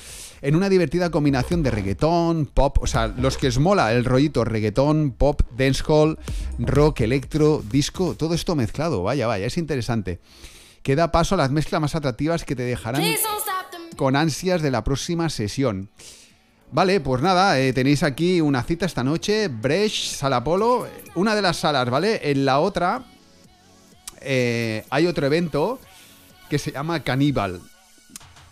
En 0.43 0.57
una 0.57 0.69
divertida 0.69 1.13
combinación 1.13 1.63
de 1.63 1.71
reggaetón, 1.71 2.47
pop, 2.47 2.79
o 2.81 2.89
sea, 2.89 3.07
los 3.07 3.37
que 3.39 3.47
os 3.47 3.61
mola 3.61 3.93
el 3.93 4.05
rollito 4.05 4.45
reggaetón, 4.45 5.13
pop, 5.17 5.43
dancehall, 5.57 6.19
rock, 6.59 7.03
electro, 7.03 7.63
disco, 7.71 8.17
todo 8.17 8.35
esto 8.35 8.57
mezclado, 8.57 9.05
vaya, 9.05 9.29
vaya, 9.29 9.47
es 9.47 9.59
interesante. 9.59 10.19
Que 10.83 10.97
da 10.97 11.13
paso 11.13 11.37
a 11.37 11.39
las 11.39 11.53
mezclas 11.53 11.81
más 11.81 11.95
atractivas 11.95 12.45
que 12.45 12.57
te 12.57 12.65
dejarán 12.65 13.05
con 13.97 14.17
ansias 14.17 14.61
de 14.61 14.73
la 14.73 14.83
próxima 14.83 15.31
sesión. 15.31 15.89
Vale, 16.73 17.01
pues 17.01 17.21
nada, 17.21 17.59
eh, 17.59 17.73
tenéis 17.73 18.05
aquí 18.05 18.41
una 18.41 18.63
cita 18.63 18.87
esta 18.87 19.03
noche, 19.03 19.49
Bresh, 19.49 20.11
Sala 20.11 20.45
Polo, 20.45 20.87
una 21.17 21.35
de 21.35 21.43
las 21.43 21.57
salas, 21.57 21.91
¿vale? 21.91 22.31
En 22.31 22.45
la 22.45 22.61
otra 22.61 23.03
eh, 24.21 24.85
hay 24.89 25.07
otro 25.09 25.27
evento 25.27 25.81
que 26.49 26.59
se 26.59 26.71
llama 26.71 27.03
Caníbal. 27.03 27.61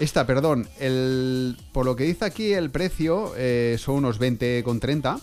Esta, 0.00 0.26
perdón, 0.26 0.68
el, 0.80 1.56
por 1.72 1.86
lo 1.86 1.94
que 1.94 2.04
dice 2.04 2.24
aquí 2.24 2.52
el 2.52 2.70
precio 2.70 3.34
eh, 3.36 3.76
son 3.78 3.96
unos 3.96 4.18
20,30. 4.18 5.20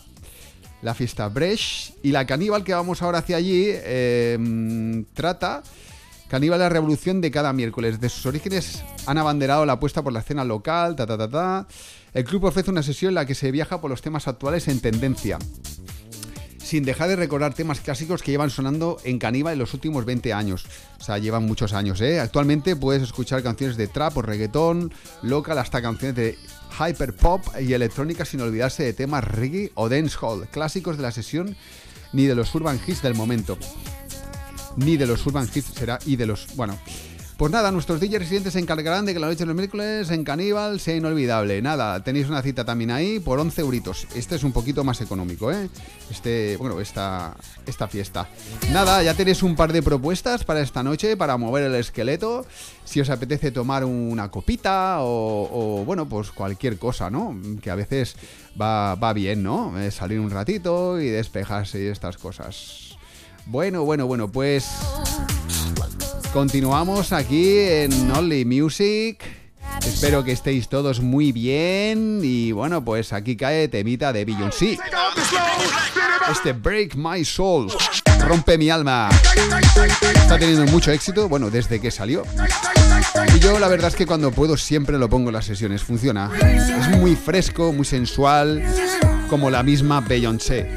La 0.81 0.93
fiesta 0.93 1.27
Bresh 1.27 1.95
y 2.01 2.11
la 2.11 2.25
Caníbal 2.25 2.63
que 2.63 2.73
vamos 2.73 3.01
ahora 3.01 3.19
hacia 3.19 3.37
allí 3.37 3.73
trata 5.13 5.63
Caníbal 6.29 6.59
la 6.59 6.69
revolución 6.69 7.21
de 7.21 7.31
cada 7.31 7.53
miércoles. 7.53 7.99
De 7.99 8.09
sus 8.09 8.25
orígenes 8.25 8.83
han 9.05 9.17
abanderado 9.17 9.65
la 9.65 9.73
apuesta 9.73 10.01
por 10.01 10.13
la 10.13 10.19
escena 10.19 10.43
local, 10.43 10.95
ta 10.95 11.05
ta 11.05 11.29
ta. 11.29 11.67
El 12.15 12.23
club 12.23 12.45
ofrece 12.45 12.71
una 12.71 12.81
sesión 12.81 13.09
en 13.09 13.15
la 13.15 13.25
que 13.25 13.35
se 13.35 13.51
viaja 13.51 13.81
por 13.81 13.91
los 13.91 14.01
temas 14.01 14.27
actuales 14.27 14.69
en 14.69 14.79
tendencia 14.79 15.37
sin 16.57 16.83
dejar 16.83 17.09
de 17.09 17.15
recordar 17.15 17.53
temas 17.53 17.79
clásicos 17.79 18.23
que 18.23 18.31
llevan 18.31 18.49
sonando 18.49 18.97
en 19.03 19.19
Caníbal 19.19 19.53
en 19.53 19.59
los 19.59 19.75
últimos 19.75 20.03
20 20.03 20.33
años. 20.33 20.65
O 20.99 21.03
sea, 21.03 21.19
llevan 21.19 21.45
muchos 21.45 21.73
años, 21.73 22.01
¿eh? 22.01 22.19
Actualmente 22.19 22.75
puedes 22.75 23.03
escuchar 23.03 23.43
canciones 23.43 23.77
de 23.77 23.87
trap 23.87 24.17
o 24.17 24.23
reggaetón, 24.23 24.91
local, 25.21 25.59
hasta 25.59 25.83
canciones 25.83 26.15
de 26.15 26.37
hyperpop 26.79 27.45
y 27.61 27.73
electrónica 27.73 28.25
sin 28.25 28.41
olvidarse 28.41 28.81
de 28.81 28.93
temas 28.93 29.23
reggae 29.23 29.71
o 29.75 29.89
dancehall, 29.89 30.47
clásicos 30.47 30.97
de 30.97 31.03
la 31.03 31.11
sesión 31.11 31.55
ni 32.13 32.25
de 32.25 32.33
los 32.33 32.55
urban 32.55 32.79
hits 32.85 33.03
del 33.03 33.13
momento. 33.13 33.59
Ni 34.75 34.97
de 34.97 35.05
los 35.05 35.23
urban 35.27 35.47
hits 35.53 35.71
será 35.75 35.99
y 36.05 36.15
de 36.15 36.25
los... 36.25 36.55
Bueno... 36.55 36.79
Pues 37.37 37.51
nada, 37.51 37.69
nuestros 37.69 37.99
DJs 37.99 38.19
residentes 38.19 38.53
se 38.53 38.59
encargarán 38.59 39.05
de 39.05 39.13
que 39.13 39.19
la 39.19 39.27
noche 39.27 39.39
de 39.39 39.47
los 39.47 39.55
miércoles 39.57 40.09
en 40.09 40.23
Caníbal 40.23 40.79
sea 40.79 40.95
inolvidable. 40.95 41.61
Nada, 41.61 42.01
tenéis 42.01 42.29
una 42.29 42.41
cita 42.41 42.63
también 42.63 42.91
ahí 42.91 43.19
por 43.19 43.39
11 43.39 43.59
euritos. 43.59 44.07
Este 44.15 44.35
es 44.35 44.43
un 44.45 44.53
poquito 44.53 44.85
más 44.85 45.01
económico, 45.01 45.51
¿eh? 45.51 45.69
Este, 46.09 46.55
bueno, 46.55 46.79
esta, 46.79 47.35
esta 47.65 47.89
fiesta. 47.89 48.29
Nada, 48.71 49.03
ya 49.03 49.13
tenéis 49.15 49.43
un 49.43 49.57
par 49.57 49.73
de 49.73 49.83
propuestas 49.83 50.45
para 50.45 50.61
esta 50.61 50.81
noche, 50.81 51.17
para 51.17 51.35
mover 51.35 51.65
el 51.65 51.75
esqueleto. 51.75 52.45
Si 52.85 53.01
os 53.01 53.09
apetece 53.09 53.51
tomar 53.51 53.83
una 53.83 54.31
copita 54.31 54.99
o, 55.01 55.83
bueno, 55.85 56.07
pues 56.07 56.31
cualquier 56.31 56.77
cosa, 56.77 57.09
¿no? 57.09 57.37
Que 57.61 57.69
a 57.69 57.75
veces 57.75 58.15
va, 58.59 58.95
va 58.95 59.11
bien, 59.11 59.43
¿no? 59.43 59.77
Eh, 59.77 59.91
salir 59.91 60.21
un 60.21 60.31
ratito 60.31 61.01
y 61.01 61.09
despejarse 61.09 61.83
y 61.83 61.87
estas 61.87 62.15
cosas. 62.15 62.97
Bueno, 63.45 63.83
bueno, 63.83 64.07
bueno, 64.07 64.31
pues... 64.31 64.65
Continuamos 66.35 67.13
aquí 67.13 67.59
en 67.59 68.11
Only 68.11 68.43
Music. 68.43 69.23
Espero 69.87 70.21
que 70.25 70.33
estéis 70.33 70.67
todos 70.67 70.99
muy 70.99 71.31
bien. 71.31 72.19
Y 72.23 72.51
bueno, 72.51 72.83
pues 72.83 73.13
aquí 73.13 73.37
cae 73.37 73.69
temita 73.69 74.11
de 74.11 74.25
Beyoncé. 74.25 74.77
Este 76.29 76.51
Break 76.51 76.95
My 76.95 77.23
Soul. 77.23 77.71
Rompe 78.19 78.57
mi 78.57 78.69
alma. 78.69 79.07
Está 80.13 80.37
teniendo 80.37 80.69
mucho 80.69 80.91
éxito, 80.91 81.29
bueno, 81.29 81.49
desde 81.49 81.79
que 81.79 81.89
salió. 81.89 82.23
Y 83.33 83.39
yo 83.39 83.57
la 83.57 83.69
verdad 83.69 83.87
es 83.87 83.95
que 83.95 84.05
cuando 84.05 84.29
puedo 84.29 84.57
siempre 84.57 84.97
lo 84.97 85.07
pongo 85.07 85.29
en 85.29 85.35
las 85.35 85.45
sesiones. 85.45 85.83
Funciona. 85.83 86.29
Es 86.41 86.89
muy 86.97 87.15
fresco, 87.15 87.71
muy 87.71 87.85
sensual. 87.85 88.61
Como 89.29 89.49
la 89.49 89.63
misma 89.63 90.01
Beyoncé. 90.01 90.69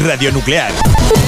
Radio 0.00 0.30
Nuclear. 0.30 1.23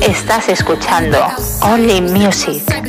Estás 0.00 0.48
escuchando 0.48 1.18
Only 1.62 2.00
Music. 2.02 2.62
But 2.66 2.88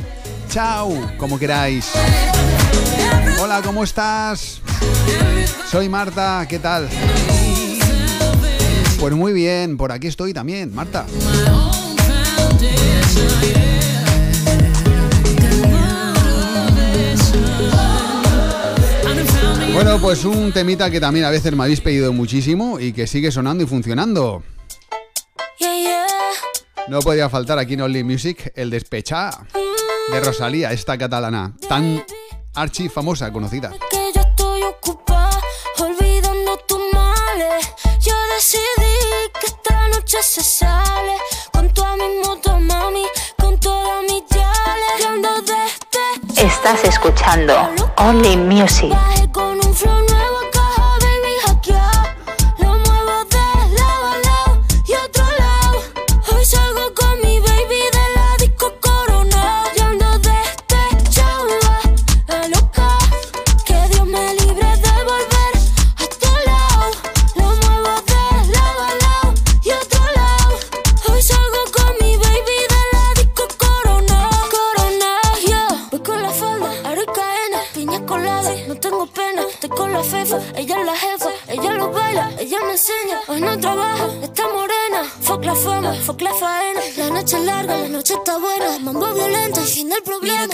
chao, 0.50 1.12
como 1.18 1.38
queráis. 1.38 1.92
Hola, 3.44 3.60
¿cómo 3.64 3.84
estás? 3.84 4.62
Soy 5.66 5.90
Marta, 5.90 6.46
¿qué 6.48 6.60
tal? 6.60 6.88
Pues 9.00 9.14
muy 9.16 9.34
bien, 9.34 9.78
por 9.78 9.92
aquí 9.92 10.06
estoy 10.06 10.32
también, 10.32 10.76
Marta. 10.76 11.08
Bueno, 19.74 20.00
pues 20.00 20.24
un 20.24 20.52
temita 20.52 20.92
que 20.92 21.00
también 21.00 21.26
a 21.26 21.32
veces 21.32 21.56
me 21.56 21.64
habéis 21.64 21.82
pedido 21.82 22.14
muchísimo 22.14 22.80
y 22.80 22.94
que 22.94 23.08
sigue 23.08 23.32
sonando 23.32 23.64
y 23.64 23.66
funcionando. 23.66 24.44
No 26.88 27.00
podía 27.00 27.28
faltar 27.28 27.58
aquí 27.58 27.74
en 27.74 27.82
Only 27.82 28.04
Music 28.04 28.54
el 28.56 28.70
despechá 28.70 29.32
de 30.12 30.20
Rosalía, 30.20 30.72
esta 30.74 30.96
catalana, 30.96 31.56
tan 31.68 32.04
archi 32.56 32.90
famosa, 32.90 33.32
conocida. 33.32 33.72
Que 33.90 34.12
yo 34.14 34.22
estoy 34.22 34.64
ocupada 34.64 35.42
olvidando 35.80 36.58
tus 36.68 36.80
males. 36.94 37.68
Yo 38.00 38.14
decidí 38.36 39.32
que 39.40 39.48
esta 39.48 39.88
noche 39.90 40.18
se 40.22 40.44
sale 40.44 41.16
con 41.52 41.70
toda 41.74 41.96
mi 41.96 42.08
moto, 42.26 42.60
mami, 42.60 43.06
con 43.38 43.60
todas 43.60 44.04
mis 44.04 44.24
yales. 44.30 45.00
Y 45.00 45.04
ando 45.04 45.30
desde 45.42 46.46
Estás 46.46 46.84
escuchando 46.84 47.70
Only 47.98 48.38
Music. 48.38 48.92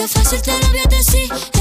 Fácil 0.08 0.42
te 0.42 0.58
lo 0.58 0.68
voy 0.68 0.78
a 0.78 0.88
decir. 0.88 1.57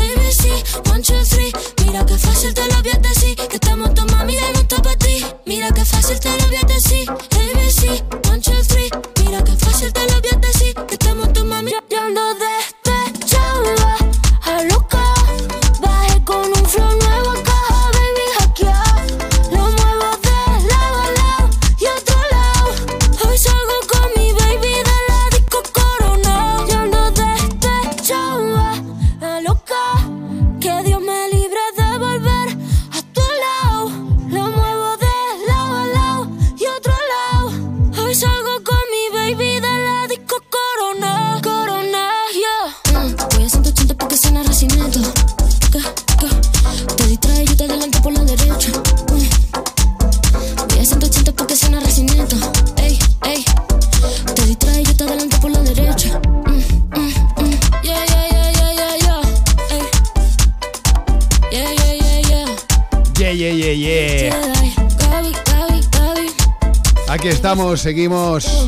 Seguimos 67.78 68.68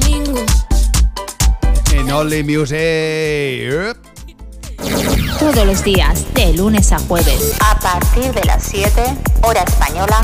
en 1.92 2.12
Only 2.12 2.44
Music. 2.44 3.98
Todos 5.40 5.66
los 5.66 5.84
días, 5.84 6.26
de 6.36 6.54
lunes 6.54 6.92
a 6.92 7.00
jueves, 7.00 7.56
A 7.60 7.80
partir 7.80 8.32
de 8.34 8.44
las 8.46 8.64
7, 8.64 9.02
hora 9.42 9.64
española, 9.64 10.22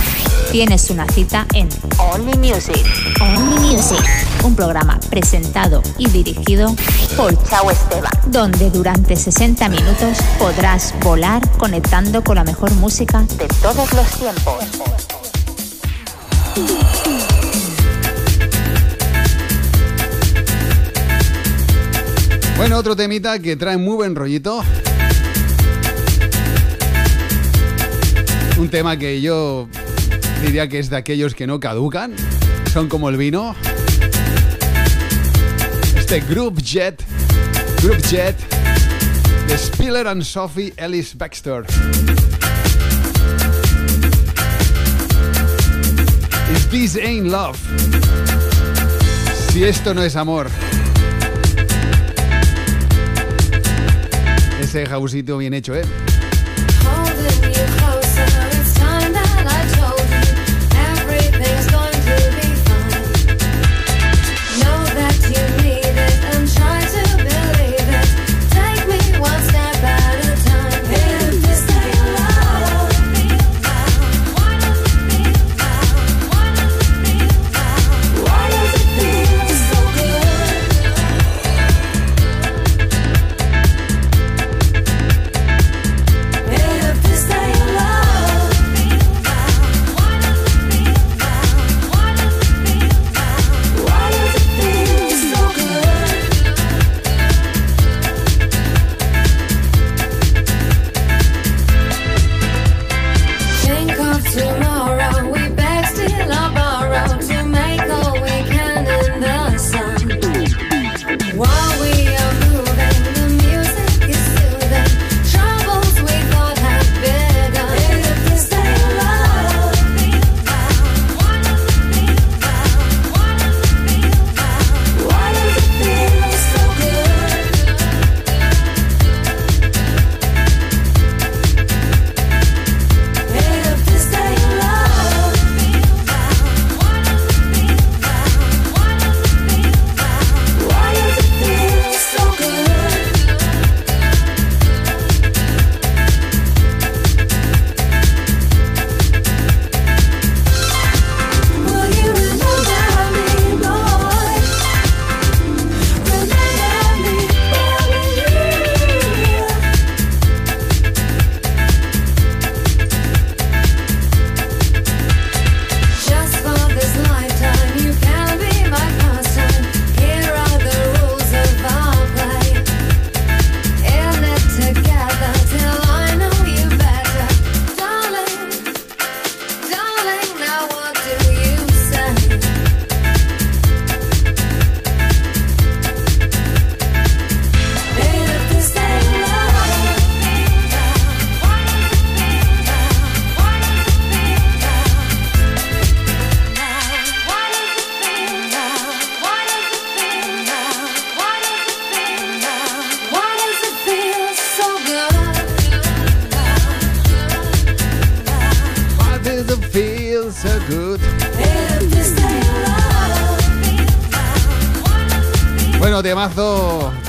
tienes 0.51 0.89
una 0.91 1.07
cita 1.07 1.47
en 1.53 1.67
Only 1.97 2.37
Music. 2.37 2.85
Only 3.21 3.73
Music, 3.75 4.05
un 4.43 4.55
programa 4.55 4.99
presentado 5.09 5.81
y 5.97 6.07
dirigido 6.09 6.75
por 7.17 7.35
Chao 7.49 7.71
Esteban. 7.71 8.13
donde 8.27 8.69
durante 8.69 9.15
60 9.15 9.67
minutos 9.67 10.19
podrás 10.37 10.93
volar 11.01 11.41
conectando 11.57 12.23
con 12.23 12.35
la 12.35 12.43
mejor 12.43 12.71
música 12.75 13.25
De 13.37 13.47
todos 13.61 13.91
los 13.93 14.07
tiempos. 14.11 14.63
Bueno, 22.65 22.79
otro 22.79 22.95
temita 22.95 23.37
que 23.37 23.55
trae 23.55 23.77
muy 23.77 23.93
buen 23.93 24.15
rollito. 24.15 24.63
Un 28.57 28.69
tema 28.69 28.97
que 28.97 29.21
yo 29.21 29.69
diría 30.41 30.67
que 30.67 30.79
es 30.79 30.89
de 30.89 30.97
aquellos 30.97 31.35
que 31.35 31.45
no 31.45 31.59
caducan. 31.59 32.15
Son 32.73 32.89
como 32.89 33.09
el 33.09 33.17
vino. 33.17 33.55
Este 35.95 36.21
Group 36.21 36.59
Jet. 36.59 37.03
Group 37.83 38.01
Jet. 38.09 38.35
De 39.47 39.57
Spiller 39.59 40.07
and 40.07 40.23
Sophie 40.23 40.73
Ellis 40.77 41.15
Baxter. 41.15 41.67
If 46.49 46.71
this 46.71 46.97
ain't 46.97 47.27
love. 47.27 47.59
Si 49.51 49.63
esto 49.63 49.93
no 49.93 50.01
es 50.01 50.15
amor. 50.15 50.49
Ese 54.75 54.85
bien 55.37 55.53
hecho, 55.53 55.73
¿eh? 55.73 56.14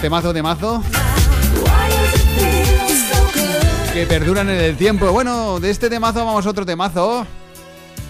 Temazo, 0.06 0.32
temazo. 0.32 0.84
Que 3.92 4.06
perduran 4.06 4.48
en 4.48 4.60
el 4.60 4.76
tiempo. 4.76 5.10
Bueno, 5.10 5.58
de 5.58 5.68
este 5.68 5.90
temazo 5.90 6.24
vamos 6.24 6.46
a 6.46 6.50
otro 6.50 6.64
temazo 6.64 7.26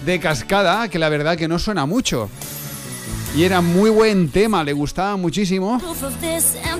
de 0.05 0.19
cascada, 0.19 0.89
que 0.89 0.99
la 0.99 1.09
verdad 1.09 1.35
que 1.35 1.47
no 1.47 1.57
suena 1.57 1.87
mucho. 1.87 2.29
Y 3.35 3.45
era 3.45 3.61
muy 3.61 3.89
buen 3.89 4.29
tema, 4.29 4.63
le 4.63 4.73
gustaba 4.73 5.17
muchísimo 5.17 5.81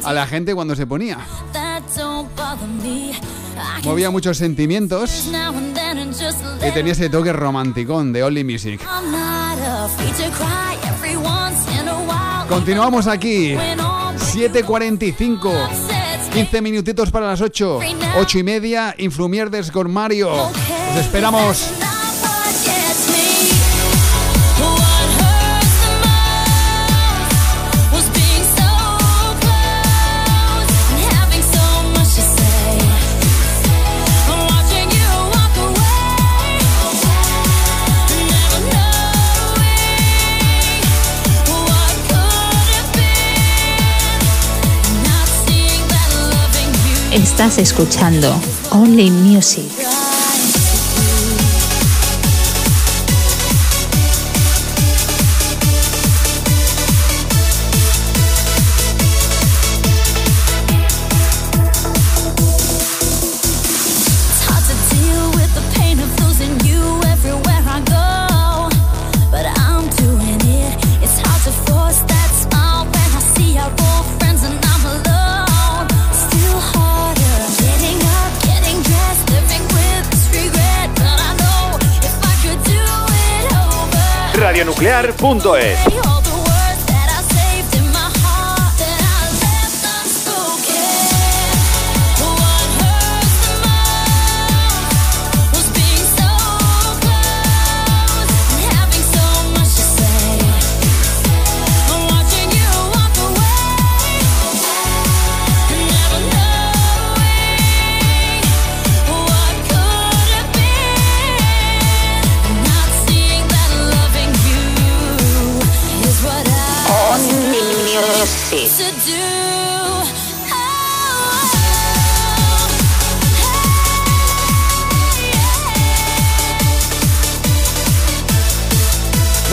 a 0.03 0.13
la 0.13 0.27
gente 0.27 0.53
cuando 0.53 0.75
se 0.75 0.85
ponía. 0.85 1.17
Movía 3.83 4.11
muchos 4.11 4.37
sentimientos 4.37 5.31
y 6.61 6.71
tenía 6.73 6.91
ese 6.91 7.09
toque 7.09 7.33
romanticón 7.33 8.13
de 8.13 8.21
Only 8.21 8.43
Music. 8.43 8.81
Continuamos 12.47 13.07
aquí. 13.07 13.55
7.45. 14.35 16.29
15 16.33 16.61
minutitos 16.61 17.11
para 17.11 17.27
las 17.27 17.41
8. 17.41 17.79
8 18.19 18.39
y 18.39 18.43
media. 18.43 18.93
Influmierdes 18.97 19.71
con 19.71 19.91
Mario. 19.91 20.31
Os 20.33 20.97
esperamos. 20.97 21.86
Estás 47.11 47.57
escuchando 47.57 48.29
Only 48.71 49.09
Music. 49.09 49.86
Radionuclear.es 85.27 85.96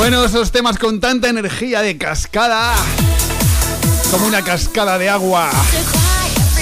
Bueno, 0.05 0.23
esos 0.23 0.53
temas 0.53 0.77
con 0.77 1.01
tanta 1.01 1.31
energía 1.31 1.81
de 1.81 1.97
cascada. 1.97 2.75
Como 4.11 4.27
una 4.27 4.43
cascada 4.43 4.99
de 4.99 5.09
agua. 5.09 5.49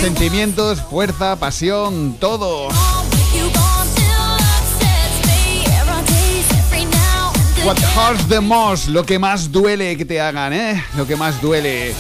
Sentimientos, 0.01 0.81
fuerza, 0.81 1.35
pasión, 1.35 2.17
todo. 2.21 2.69
What 7.65 7.79
hurts 7.97 8.29
the 8.29 8.41
most, 8.41 8.87
lo 8.87 9.05
que 9.05 9.19
más 9.19 9.51
duele 9.51 9.97
que 9.97 10.05
te 10.05 10.21
hagan, 10.21 10.53
¿eh? 10.53 10.85
Lo 10.97 11.05
que 11.05 11.17
más 11.17 11.43
duele. 11.43 11.97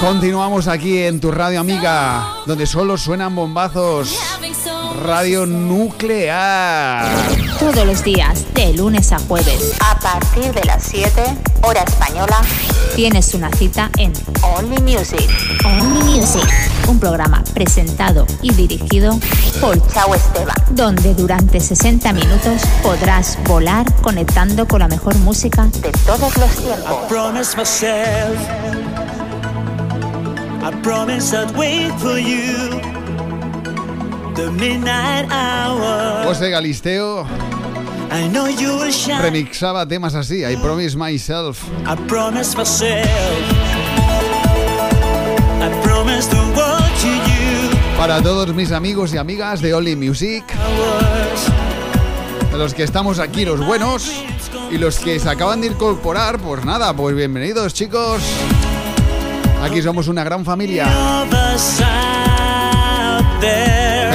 Continuamos 0.00 0.66
aquí 0.66 0.98
en 0.98 1.20
tu 1.20 1.30
radio 1.30 1.60
amiga, 1.60 2.26
donde 2.44 2.66
solo 2.66 2.98
suenan 2.98 3.36
bombazos. 3.36 4.18
Radio 5.04 5.46
Nuclear. 5.46 7.51
Todos 7.62 7.86
los 7.86 8.02
días, 8.02 8.44
de 8.54 8.74
lunes 8.74 9.12
a 9.12 9.20
jueves, 9.20 9.72
A 9.80 9.96
partir 9.98 10.52
de 10.52 10.64
las 10.64 10.82
7, 10.82 11.22
hora 11.62 11.82
española, 11.82 12.40
tienes 12.96 13.34
una 13.34 13.50
cita 13.52 13.88
en 13.98 14.12
Only 14.42 14.80
Music. 14.82 15.30
Only 15.64 16.18
Music, 16.18 16.44
un 16.88 16.98
programa 16.98 17.44
presentado 17.54 18.26
y 18.42 18.52
dirigido 18.52 19.16
por 19.60 19.78
Chao 19.92 20.12
Esteban. 20.14 20.56
donde 20.70 21.14
durante 21.14 21.60
60 21.60 22.12
minutos 22.12 22.62
podrás 22.82 23.38
volar 23.44 23.86
conectando 24.02 24.66
con 24.66 24.80
la 24.80 24.88
mejor 24.88 25.14
música 25.18 25.68
De 25.80 25.92
todos 26.04 26.36
los 26.36 26.50
tiempos. 26.56 26.96
promise 27.08 27.56
myself. 27.56 28.36
I 30.64 30.70
promise 30.82 31.32
I'd 31.36 31.56
wait 31.56 31.92
for 32.00 32.18
you. 32.18 32.80
The 34.34 34.50
midnight 34.50 35.30
hour. 35.30 36.24
José 36.24 36.48
Galisteo 36.50 37.26
I 38.14 38.28
know 38.28 38.46
you 38.46 38.76
will 38.76 38.92
shine. 38.92 39.22
remixaba 39.22 39.86
temas 39.88 40.14
así. 40.14 40.44
I 40.44 40.56
promise 40.56 40.96
myself. 40.96 41.64
I 41.86 41.96
promise 42.06 42.54
myself. 42.54 43.08
I 45.60 45.70
promise 45.82 46.28
the 46.28 46.36
world 46.54 46.92
to 47.00 47.08
you. 47.08 47.96
Para 47.96 48.20
todos 48.20 48.54
mis 48.54 48.70
amigos 48.70 49.14
y 49.14 49.16
amigas 49.16 49.62
de 49.62 49.72
Only 49.72 49.96
Music, 49.96 50.44
de 52.50 52.58
los 52.58 52.74
que 52.74 52.82
estamos 52.82 53.18
aquí, 53.18 53.46
los 53.46 53.64
buenos, 53.64 54.10
y 54.70 54.76
los 54.76 54.98
que 54.98 55.18
se 55.18 55.30
acaban 55.30 55.62
de 55.62 55.68
incorporar, 55.68 56.38
pues 56.38 56.64
nada, 56.66 56.94
pues 56.94 57.16
bienvenidos 57.16 57.72
chicos. 57.72 58.20
Aquí 59.62 59.80
somos 59.80 60.08
una 60.08 60.22
gran 60.24 60.44
familia. 60.44 60.86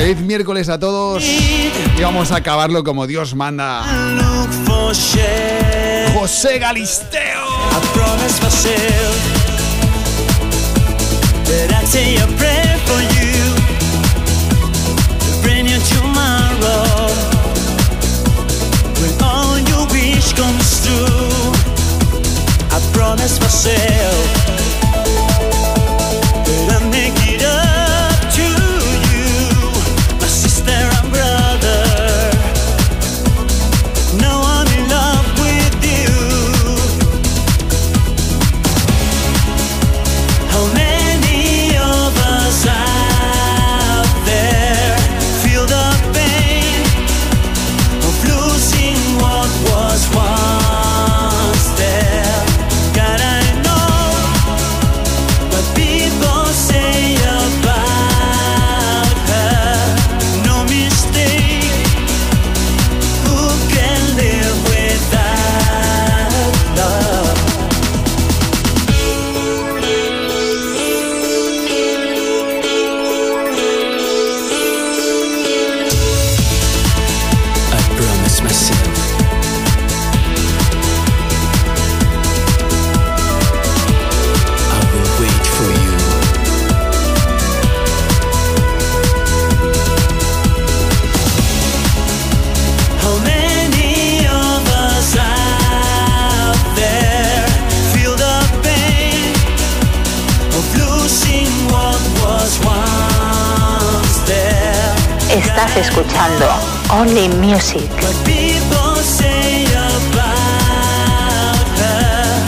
Feliz 0.08 0.24
miércoles 0.24 0.70
a 0.70 0.80
todos 0.80 1.22
y 1.22 2.02
vamos 2.02 2.32
a 2.32 2.38
acabarlo 2.38 2.82
como 2.86 3.08
Dios 3.08 3.36
manda. 3.36 3.84
José 6.18 6.60
Galisteo. 6.60 7.46
I 22.70 22.90
promise 22.94 23.40
myself 23.42 24.57
Music. 107.74 107.90
People 108.24 108.96
say 109.04 109.66
about 109.66 111.68
her, 111.80 112.46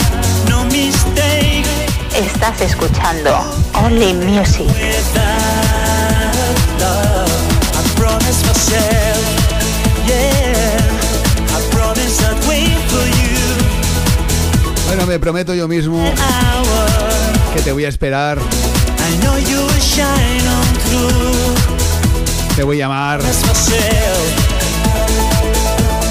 no 0.48 0.64
mistake 0.64 1.66
Estás 2.16 2.58
escuchando 2.62 3.30
Only 3.74 4.14
Music. 4.14 4.66
without 4.66 5.20
love. 6.80 7.30
I 7.76 7.82
promise 7.96 8.42
myself, 8.46 9.22
yeah, 10.06 10.80
I 11.54 11.60
promise 11.70 12.22
I'd 12.24 12.40
wait 12.48 12.78
for 12.88 13.06
you 13.20 13.38
Bueno, 14.86 15.04
me 15.06 15.18
prometo 15.18 15.54
yo 15.54 15.68
mismo 15.68 16.02
que 17.54 17.60
te 17.60 17.72
voy 17.72 17.84
a 17.84 17.88
esperar, 17.88 18.38
I 18.38 19.16
know 19.22 19.36
you 19.38 19.58
will 19.66 19.80
shine 19.80 20.46
on 20.46 20.74
through. 20.86 21.54
te 22.56 22.62
voy 22.62 22.80
a 22.80 22.86
amar, 22.86 23.18
Promise 23.20 23.46
myself, 23.46 24.59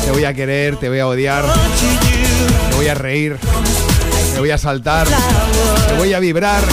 te 0.10 0.14
voy 0.14 0.26
a 0.26 0.34
querer, 0.34 0.76
te 0.78 0.90
voy 0.90 0.98
a 0.98 1.08
odiar, 1.08 1.46
te 2.72 2.76
voy 2.76 2.88
a 2.88 2.96
reír, 2.96 3.38
te 4.34 4.40
voy 4.40 4.50
a 4.50 4.58
saltar, 4.58 5.08
te 5.88 5.98
voy 5.98 6.14
a 6.14 6.20
vibrar 6.20 6.64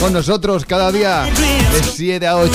con 0.00 0.14
nosotros 0.14 0.64
cada 0.64 0.90
día 0.90 1.24
de 1.24 1.82
7 1.82 2.26
a 2.26 2.38
8. 2.38 2.50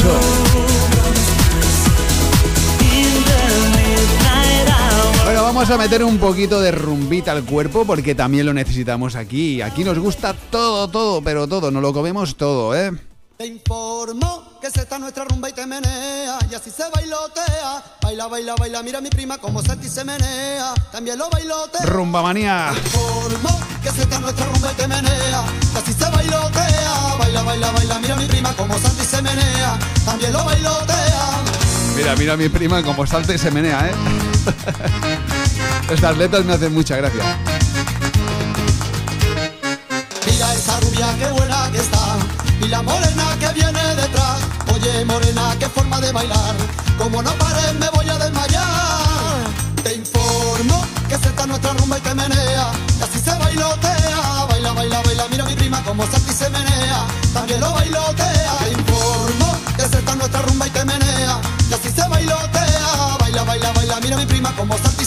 in 2.81 3.23
the 3.23 3.37
midnight 3.77 4.67
hour. 4.67 5.25
Bueno, 5.25 5.43
vamos 5.43 5.69
a 5.69 5.77
meter 5.77 6.03
un 6.03 6.17
poquito 6.17 6.59
de 6.59 6.71
rumbita 6.71 7.31
al 7.31 7.43
cuerpo 7.43 7.85
porque 7.85 8.15
también 8.15 8.47
lo 8.47 8.53
necesitamos 8.55 9.15
aquí. 9.15 9.61
Aquí 9.61 9.83
nos 9.83 9.99
gusta 9.99 10.33
todo, 10.33 10.87
todo, 10.87 11.21
pero 11.21 11.47
todo, 11.47 11.69
nos 11.69 11.83
lo 11.83 11.93
comemos 11.93 12.35
todo, 12.35 12.75
¿eh? 12.75 12.91
Te 13.37 13.45
informo 13.45 14.48
que 14.69 14.75
se 14.75 14.81
está 14.83 14.99
nuestra 14.99 15.23
rumba 15.23 15.49
y 15.49 15.53
te 15.53 15.65
menea 15.65 16.37
y 16.49 16.53
así 16.53 16.69
se 16.69 16.83
bailotea. 16.93 17.83
Baila, 18.01 18.27
baila, 18.27 18.55
baila, 18.55 18.83
mira 18.83 19.01
mi 19.01 19.09
prima 19.09 19.37
como 19.39 19.63
se 19.63 19.75
y 19.81 19.89
se 19.89 20.03
menea. 20.03 20.73
También 20.91 21.17
lo 21.17 21.29
bailotea. 21.29 21.85
Rumba 21.85 22.21
manía. 22.21 22.71
Que 23.81 23.89
se 23.89 24.03
está 24.03 24.19
nuestra 24.19 24.45
rumba 24.45 24.71
y 24.71 24.75
te 24.75 24.87
menea 24.87 25.43
y 25.73 25.77
así 25.77 25.93
se 25.93 26.09
bailotea. 26.09 27.15
Baila, 27.17 27.43
baila, 27.43 27.71
baila, 27.71 27.99
mira 27.99 28.15
mi 28.15 28.25
prima 28.25 28.53
como 28.53 28.77
salta 28.77 29.01
y 29.01 29.05
se 29.05 29.21
menea. 29.21 29.79
También 30.05 30.33
lo 30.33 30.45
bailotea. 30.45 31.29
Mira, 31.95 32.15
mira 32.15 32.33
a 32.33 32.37
mi 32.37 32.49
prima 32.49 32.83
como 32.83 33.07
salta 33.07 33.33
y 33.33 33.37
se 33.39 33.49
menea, 33.49 33.87
¿eh? 33.87 33.93
Estas 35.89 36.15
letras 36.17 36.45
me 36.45 36.53
hacen 36.53 36.73
mucha 36.73 36.95
gracia. 36.95 37.23
Mira 40.27 40.53
esa 40.53 40.79
rubia 40.79 41.07
que 41.17 41.31
buena 41.31 41.71
que 41.71 41.79
está 41.79 42.17
y 42.61 42.67
la 42.67 42.81
morena 42.83 43.35
que 43.39 43.53
viene. 43.53 43.68
Oye 44.81 45.03
morena, 45.03 45.55
qué 45.59 45.67
forma 45.67 45.99
de 45.99 46.11
bailar. 46.13 46.55
Como 46.97 47.21
no 47.21 47.31
pares 47.31 47.73
me 47.79 47.89
voy 47.89 48.07
a 48.09 48.17
desmayar. 48.17 49.43
Te 49.83 49.95
informo 49.95 50.85
que 51.09 51.17
se 51.17 51.27
está 51.27 51.45
nuestra 51.45 51.73
rumba 51.73 51.97
y 51.97 52.01
te 52.01 52.13
menea 52.15 52.71
y 52.97 53.03
así 53.03 53.19
se 53.19 53.37
bailotea. 53.37 54.45
Baila, 54.47 54.71
baila, 54.71 55.01
baila, 55.01 55.27
mira 55.29 55.43
mi 55.43 55.55
prima 55.55 55.83
como 55.83 56.03
salta 56.09 56.31
y 56.31 56.33
se 56.33 56.49
menea. 56.49 57.05
También 57.33 57.59
lo 57.59 57.73
bailotea. 57.73 58.57
Te 58.63 58.71
informo 58.71 59.57
que 59.75 59.81
se 59.81 59.99
está 59.99 60.15
nuestra 60.15 60.41
rumba 60.43 60.67
y 60.67 60.69
te 60.69 60.85
menea 60.85 61.41
y 61.69 61.73
así 61.73 61.89
se 61.91 62.07
bailotea. 62.07 63.17
Baila, 63.19 63.43
baila, 63.43 63.73
baila, 63.73 63.99
mira 63.99 64.15
mi 64.15 64.25
prima 64.25 64.55
como 64.55 64.77
salta 64.77 64.98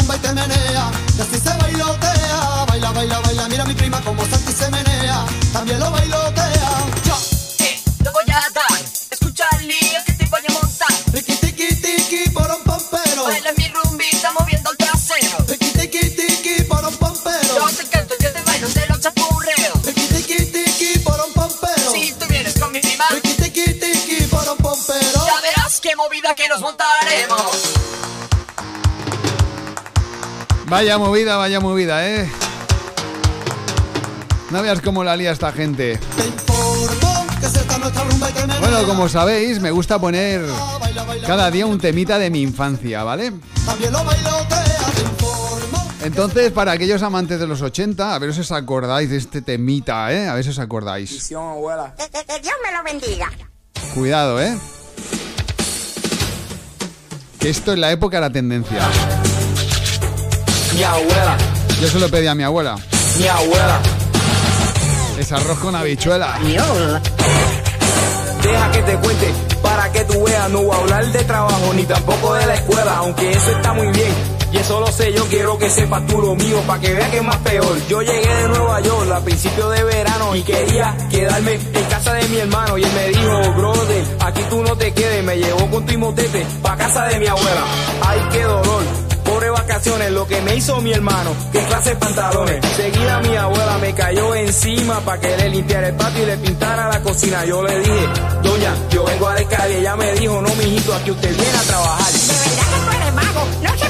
rumba 0.00 0.16
y 0.16 0.18
te 0.18 0.32
menea 0.32 0.90
Y 1.16 1.20
así 1.20 1.38
se 1.38 1.56
bailotea. 1.56 2.64
Baila, 2.68 2.90
baila, 2.92 3.20
baila, 3.20 3.48
mira 3.48 3.64
mi 3.64 3.74
prima 3.74 4.00
como 4.02 4.24
salta 4.26 4.50
y 4.50 4.54
se 4.54 4.70
menea. 4.70 5.24
También 5.52 5.78
lo 5.80 5.90
bailotea. 5.90 6.70
Yo 7.04 7.16
te 7.58 8.04
lo 8.04 8.12
voy 8.12 8.24
a 8.28 8.40
dar, 8.54 8.80
escucha 9.10 9.44
el 9.58 9.68
lío 9.68 10.00
que 10.06 10.12
te 10.12 10.26
voy 10.26 10.40
a 10.48 10.52
montar. 10.52 10.88
Riqui, 11.12 11.34
tiqui, 11.36 11.68
tiqui, 11.76 12.30
por 12.30 12.50
un 12.50 12.62
pompero. 12.62 13.24
Baila 13.24 13.52
mi 13.56 13.68
rumbita 13.68 14.32
moviendo 14.38 14.70
el 14.70 14.76
trasero. 14.76 15.44
Riqui, 15.48 15.70
tiqui, 15.72 16.10
tiqui, 16.10 16.62
por 16.64 16.84
un 16.84 16.96
pompero. 16.96 17.54
Yo 17.56 17.66
te 17.76 17.84
canto, 17.88 18.14
yo 18.20 18.32
te 18.32 18.40
bailo, 18.42 18.68
te 18.68 18.86
lo 18.86 18.98
chapurreo. 18.98 19.72
Riqui, 19.84 20.06
tiqui, 20.06 20.46
tiqui, 20.46 20.98
por 21.00 21.20
un 21.20 21.32
pompero. 21.32 21.92
Si 21.92 22.12
tú 22.12 22.26
vienes 22.28 22.58
con 22.58 22.72
mi 22.72 22.80
prima, 22.80 23.04
Riqui, 23.10 23.34
tiqui, 23.34 23.74
tiqui, 23.74 24.26
por 24.26 24.48
un 24.48 24.58
pompero. 24.58 25.26
Ya 25.26 25.40
verás 25.40 25.80
qué 25.80 25.94
movida 25.96 26.34
que 26.34 26.48
nos 26.48 26.60
montaremos. 26.60 27.79
Vaya 30.70 30.98
movida, 30.98 31.36
vaya 31.36 31.60
movida, 31.60 32.06
¿eh? 32.08 32.30
No 34.50 34.62
veas 34.62 34.80
cómo 34.80 35.02
la 35.04 35.16
lía 35.16 35.32
esta 35.32 35.52
gente. 35.52 35.98
Bueno, 38.60 38.86
como 38.86 39.08
sabéis, 39.08 39.60
me 39.60 39.70
gusta 39.70 39.98
poner 39.98 40.42
cada 41.26 41.50
día 41.50 41.66
un 41.66 41.78
temita 41.78 42.18
de 42.18 42.30
mi 42.30 42.42
infancia, 42.42 43.02
¿vale? 43.02 43.32
También 43.66 43.92
lo 43.92 44.04
bailotea, 44.04 44.86
te 44.94 45.00
informo 45.02 45.88
Entonces, 46.02 46.52
para 46.52 46.72
aquellos 46.72 47.02
amantes 47.02 47.40
de 47.40 47.46
los 47.46 47.62
80, 47.62 48.14
a 48.14 48.18
ver 48.18 48.32
si 48.34 48.40
os 48.40 48.52
acordáis 48.52 49.10
de 49.10 49.16
este 49.16 49.42
temita, 49.42 50.12
¿eh? 50.12 50.28
A 50.28 50.34
ver 50.34 50.44
si 50.44 50.50
os 50.50 50.58
acordáis. 50.58 51.10
Que, 51.96 52.08
que- 52.10 52.24
que 52.24 52.40
Dios 52.40 52.54
me 52.64 52.72
lo 52.76 52.82
bendiga. 52.84 53.30
Cuidado, 53.94 54.40
¿eh? 54.40 54.56
Que 57.40 57.50
esto 57.50 57.72
en 57.72 57.80
la 57.80 57.90
época 57.90 58.18
era 58.18 58.30
tendencia. 58.30 58.80
Mi 60.80 60.86
abuela, 60.86 61.36
Yo 61.78 61.88
se 61.88 61.98
lo 61.98 62.08
pedí 62.08 62.26
a 62.26 62.34
mi 62.34 62.42
abuela. 62.42 62.74
mi 63.18 63.26
abuela. 63.26 63.80
Es 65.18 65.30
arroz 65.30 65.58
con 65.58 65.76
habichuela. 65.76 66.38
Deja 68.42 68.70
que 68.72 68.78
te 68.84 68.96
cuente 68.96 69.30
para 69.62 69.92
que 69.92 70.04
tú 70.04 70.24
veas. 70.24 70.48
No 70.48 70.62
voy 70.62 70.74
a 70.74 70.78
hablar 70.80 71.04
de 71.12 71.22
trabajo 71.24 71.74
ni 71.74 71.82
tampoco 71.82 72.32
de 72.32 72.46
la 72.46 72.54
escuela, 72.54 72.96
aunque 72.96 73.30
eso 73.30 73.50
está 73.50 73.74
muy 73.74 73.88
bien. 73.88 74.10
Y 74.52 74.56
eso 74.56 74.80
lo 74.80 74.86
sé, 74.86 75.12
yo 75.12 75.26
quiero 75.26 75.58
que 75.58 75.68
sepas 75.68 76.06
tú 76.06 76.18
lo 76.22 76.34
mío, 76.34 76.56
para 76.66 76.80
que 76.80 76.94
veas 76.94 77.10
que 77.10 77.18
es 77.18 77.24
más 77.24 77.36
peor. 77.36 77.78
Yo 77.86 78.00
llegué 78.00 78.34
de 78.34 78.48
Nueva 78.48 78.80
York 78.80 79.12
a 79.12 79.20
principios 79.20 79.70
de 79.76 79.84
verano 79.84 80.34
y 80.34 80.42
quería 80.42 80.96
quedarme 81.10 81.60
en 81.74 81.84
casa 81.90 82.14
de 82.14 82.26
mi 82.28 82.38
hermano. 82.38 82.78
Y 82.78 82.84
él 82.84 82.92
me 82.94 83.08
dijo, 83.08 83.52
brother, 83.52 84.04
aquí 84.20 84.40
tú 84.48 84.62
no 84.62 84.74
te 84.78 84.94
quedes. 84.94 85.22
Me 85.24 85.36
llevó 85.36 85.70
con 85.70 85.84
tu 85.84 85.98
motete 85.98 86.46
pa' 86.62 86.74
casa 86.78 87.04
de 87.04 87.18
mi 87.18 87.26
abuela. 87.26 87.64
Ay, 88.00 88.20
qué 88.32 88.42
dolor. 88.44 88.82
Vacaciones, 89.60 90.10
lo 90.12 90.26
que 90.26 90.40
me 90.40 90.56
hizo 90.56 90.80
mi 90.80 90.90
hermano, 90.90 91.36
qué 91.52 91.62
clase 91.64 91.90
de 91.90 91.96
pantalones. 91.96 92.64
Seguida 92.76 93.20
mi 93.20 93.36
abuela 93.36 93.76
me 93.76 93.92
cayó 93.92 94.34
encima 94.34 95.00
para 95.00 95.20
que 95.20 95.36
le 95.36 95.50
limpiara 95.50 95.88
el 95.88 95.96
patio 95.96 96.22
y 96.22 96.26
le 96.26 96.36
pintara 96.38 96.88
la 96.88 97.02
cocina. 97.02 97.44
Yo 97.44 97.62
le 97.62 97.78
dije, 97.78 98.08
doña, 98.42 98.74
yo 98.88 99.04
vengo 99.04 99.28
a 99.28 99.34
descargar 99.34 99.70
ella 99.70 99.96
me 99.96 100.14
dijo, 100.14 100.40
no, 100.40 100.48
mijito, 100.54 100.94
aquí 100.94 101.10
usted 101.10 101.36
viene 101.36 101.58
a 101.58 101.62
trabajar. 101.62 102.10
De 102.10 102.26
verdad 102.26 102.64
que 102.70 102.80
tú 102.80 102.96
eres 102.96 103.14
mago. 103.14 103.46
No 103.62 103.78
sé 103.78 103.89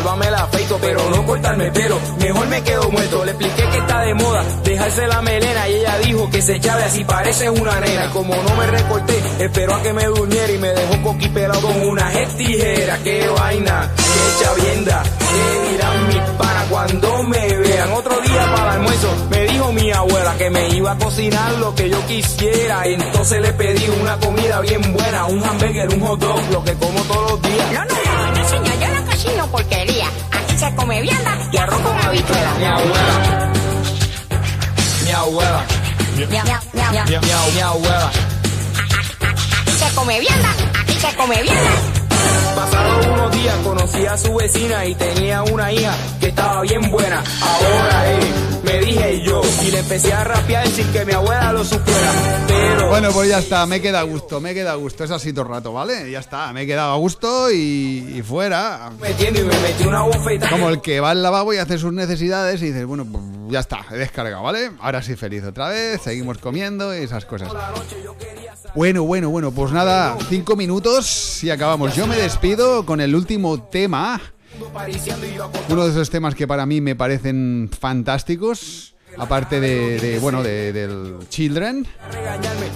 esa 0.00 0.06
barba 0.06 0.26
y 0.26 0.30
te 0.30 0.30
me 0.30 0.30
cortas 0.30 0.30
la 0.30 0.42
afeito, 0.44 0.78
pero 0.80 1.10
no 1.10 1.26
corta 1.26 1.50
matarme, 1.50 1.70
pero 1.72 1.98
mejor 2.20 2.46
me 2.48 2.62
quedo 2.62 2.90
muerto. 2.90 3.24
Le 3.24 3.30
expliqué 3.32 3.68
que 3.70 3.78
está 3.78 4.00
de 4.00 4.14
moda 4.14 4.44
dejarse 4.64 5.06
la 5.06 5.22
melena 5.22 5.68
y 5.68 5.74
ella 5.74 5.98
dijo 5.98 6.30
que 6.30 6.42
se 6.42 6.56
echaba 6.56 6.84
así 6.84 7.04
parece 7.04 7.50
una 7.50 7.80
nena. 7.80 8.06
Y 8.06 8.08
como 8.10 8.34
no 8.34 8.56
me 8.56 8.66
recorté, 8.66 9.20
esperó 9.38 9.74
a 9.74 9.82
que 9.82 9.92
me 9.92 10.04
durmiera 10.06 10.52
y 10.52 10.58
me 10.58 10.68
dejó 10.68 11.02
coquipelado 11.02 11.60
con 11.60 11.88
una 11.88 12.10
tijera. 12.36 12.98
Qué 13.02 13.28
vaina, 13.28 13.90
qué 13.96 14.44
chavienda, 14.44 15.02
qué 15.02 15.70
dirán 15.70 16.08
mis 16.08 16.38
panas 16.38 16.66
cuando 16.70 17.22
me 17.24 17.56
vean. 17.56 17.92
Otro 17.92 18.20
día 18.20 18.52
para 18.54 18.74
el 18.74 18.80
almuerzo 18.80 19.08
me 19.30 19.44
dijo 19.44 19.72
mi 19.72 19.92
abuela 19.92 20.34
que 20.36 20.50
me 20.50 20.68
iba 20.70 20.92
a 20.92 20.98
cocinar 20.98 21.52
lo 21.54 21.74
que 21.74 21.88
yo 21.90 22.06
quisiera. 22.06 22.88
Y 22.88 22.94
entonces 22.94 23.40
le 23.40 23.52
pedí 23.52 23.88
una 24.00 24.16
comida 24.18 24.60
bien 24.60 24.92
buena, 24.92 25.26
un 25.26 25.42
hamburger, 25.42 25.88
un 25.94 26.00
hot 26.00 26.20
dog, 26.20 26.40
lo 26.52 26.64
que 26.64 26.74
como 26.74 27.00
todos 27.02 27.30
los 27.32 27.42
días. 27.42 28.19
No, 29.24 29.30
no, 29.32 29.36
no, 29.36 29.36
no, 29.36 29.36
señor, 29.36 29.36
yo 29.36 29.36
no 29.36 29.46
cocino 29.46 29.46
porquería. 29.50 30.06
Aquí 30.32 30.56
se 30.58 30.74
come 30.74 31.02
vianda 31.02 31.38
y 31.52 31.56
arroz 31.56 31.80
con 31.80 31.98
habichuela. 31.98 32.54
Mi 32.58 32.64
abuela. 32.64 33.52
Mi 35.04 35.10
abuela. 35.12 35.64
Miau. 36.16 37.04
Mi, 37.04 37.12
mi- 37.12 37.54
mi 37.54 37.60
abuela. 37.60 38.10
Aquí 39.60 39.72
se 39.78 39.94
come 39.94 40.20
vianda, 40.20 40.48
aquí 40.80 40.94
se 41.00 41.14
come 41.16 41.42
vianda. 41.42 41.70
Pasados 42.54 43.06
unos 43.06 43.32
días 43.32 43.54
conocí 43.64 44.06
a 44.06 44.16
su 44.18 44.34
vecina 44.34 44.84
y 44.84 44.94
tenía 44.94 45.42
una 45.44 45.72
hija 45.72 45.94
que 46.20 46.28
estaba 46.28 46.60
bien 46.62 46.90
buena. 46.90 47.22
Ahora 47.40 48.10
eh, 48.12 48.32
me 48.72 48.78
dije 48.78 49.22
yo 49.24 49.40
y 49.66 49.70
le 49.70 49.78
empecé 49.80 50.12
a 50.12 50.24
rapear 50.24 50.66
sin 50.68 50.86
que 50.92 51.04
mi 51.04 51.12
abuela 51.12 51.52
lo 51.52 51.64
supiera. 51.64 52.12
Pero 52.46 52.88
Bueno, 52.88 53.10
pues 53.12 53.28
ya 53.28 53.38
está, 53.38 53.66
me 53.66 53.80
queda 53.80 54.00
a 54.00 54.02
gusto, 54.04 54.40
me 54.40 54.54
queda 54.54 54.72
a 54.72 54.74
gusto. 54.76 55.04
Es 55.04 55.10
así 55.10 55.32
todo 55.32 55.46
el 55.46 55.50
rato, 55.50 55.72
¿vale? 55.72 56.10
Ya 56.10 56.20
está, 56.20 56.52
me 56.52 56.62
he 56.62 56.66
quedado 56.66 56.92
a 56.92 56.96
gusto 56.96 57.50
y, 57.50 58.14
y 58.16 58.22
fuera. 58.22 58.90
Como 60.50 60.68
el 60.68 60.80
que 60.80 61.00
va 61.00 61.10
al 61.10 61.22
lavabo 61.22 61.52
y 61.52 61.58
hace 61.58 61.78
sus 61.78 61.92
necesidades 61.92 62.62
y 62.62 62.66
dices, 62.66 62.86
bueno, 62.86 63.04
pues 63.10 63.24
ya 63.48 63.60
está, 63.60 63.80
he 63.90 63.96
descargado, 63.96 64.42
¿vale? 64.42 64.70
Ahora 64.80 65.02
sí 65.02 65.16
feliz 65.16 65.42
otra 65.44 65.68
vez, 65.68 66.00
seguimos 66.02 66.38
comiendo 66.38 66.96
y 66.96 67.02
esas 67.02 67.24
cosas. 67.24 67.48
Bueno, 68.74 69.02
bueno, 69.02 69.30
bueno, 69.30 69.50
pues 69.50 69.72
nada, 69.72 70.16
cinco 70.28 70.54
minutos 70.54 71.42
y 71.42 71.50
acabamos. 71.50 71.96
Yo 71.96 72.06
me 72.06 72.16
despido 72.16 72.86
con 72.86 73.00
el 73.00 73.16
último 73.16 73.60
tema. 73.64 74.20
Uno 75.68 75.84
de 75.84 75.90
esos 75.90 76.10
temas 76.10 76.34
que 76.34 76.46
para 76.46 76.66
mí 76.66 76.80
me 76.80 76.94
parecen 76.96 77.70
fantásticos. 77.78 78.94
Aparte 79.18 79.60
de, 79.60 80.18
bueno, 80.20 80.42
de- 80.42 80.72
del 80.72 81.16
Children, 81.28 81.84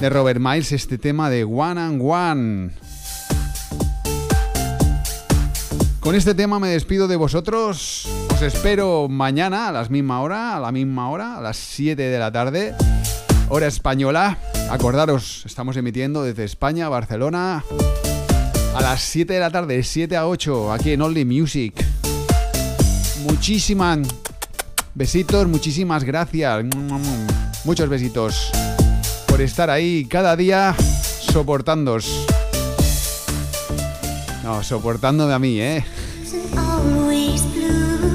de 0.01 0.11
Robert 0.11 0.41
Miles, 0.41 0.73
este 0.73 0.99
tema 0.99 1.31
de 1.31 1.45
One 1.45 1.81
and 1.81 2.01
One. 2.03 2.71
Con 6.01 6.15
este 6.15 6.35
tema 6.35 6.59
me 6.59 6.69
despido 6.69 7.09
de 7.09 7.17
vosotros. 7.17 8.07
Os 8.35 8.43
espero 8.43 9.07
mañana 9.09 9.69
a 9.69 9.73
la 9.73 9.85
misma 9.85 10.21
hora, 10.21 10.57
a 10.57 10.61
la 10.61 10.73
misma 10.73 11.09
hora, 11.09 11.39
a 11.39 11.41
las 11.41 11.57
7 11.57 12.03
de 12.03 12.19
la 12.19 12.31
tarde, 12.33 12.75
hora 13.49 13.69
española. 13.69 14.37
Acordaros, 14.71 15.45
estamos 15.47 15.77
emitiendo 15.77 16.25
desde 16.25 16.45
España, 16.45 16.89
Barcelona, 16.89 17.65
a 18.75 18.83
las 18.83 19.03
7 19.03 19.33
de 19.33 19.41
la 19.41 19.51
tarde, 19.51 19.83
7 19.83 20.17
a 20.17 20.27
8, 20.27 20.73
aquí 20.73 20.93
en 20.93 21.03
Only 21.03 21.25
Music. 21.25 21.75
Muchísimas 23.23 24.01
besitos, 24.95 25.47
muchísimas 25.47 26.03
gracias. 26.03 26.65
Muchos 27.65 27.89
besitos 27.89 28.51
por 29.29 29.41
estar 29.41 29.71
ahí 29.71 30.07
cada 30.07 30.37
día 30.37 30.75
soportándos. 31.33 32.27
No, 34.43 34.63
soportándome 34.63 35.33
a 35.33 35.39
mí, 35.39 35.61
¿eh? 35.61 35.85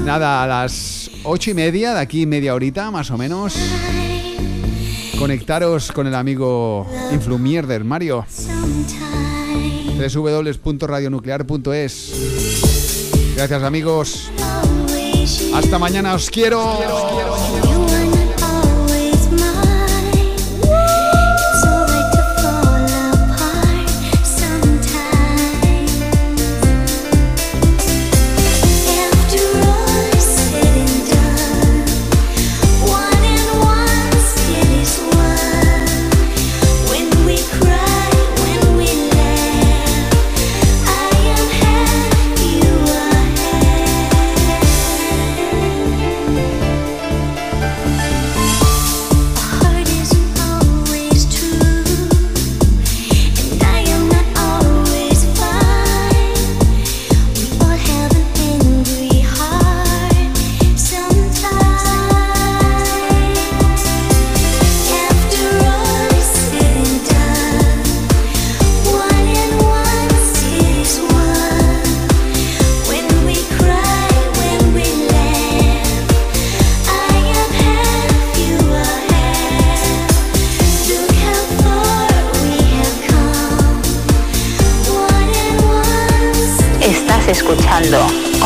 Nada, 0.04 0.42
a 0.42 0.46
las 0.46 1.10
ocho 1.24 1.50
y 1.50 1.54
media, 1.54 1.94
de 1.94 2.00
aquí 2.00 2.26
media 2.26 2.54
horita 2.54 2.90
más 2.90 3.10
o 3.10 3.18
menos. 3.18 3.54
Conectaros 5.18 5.90
con 5.92 6.06
el 6.06 6.14
amigo 6.14 6.86
Influmierder, 7.12 7.84
Mario. 7.84 8.24
www.radionuclear.es 10.08 12.12
Gracias 13.36 13.62
amigos. 13.62 14.30
Hasta 15.54 15.78
mañana, 15.78 16.14
os 16.14 16.30
quiero. 16.30 16.72
Estás 16.72 17.89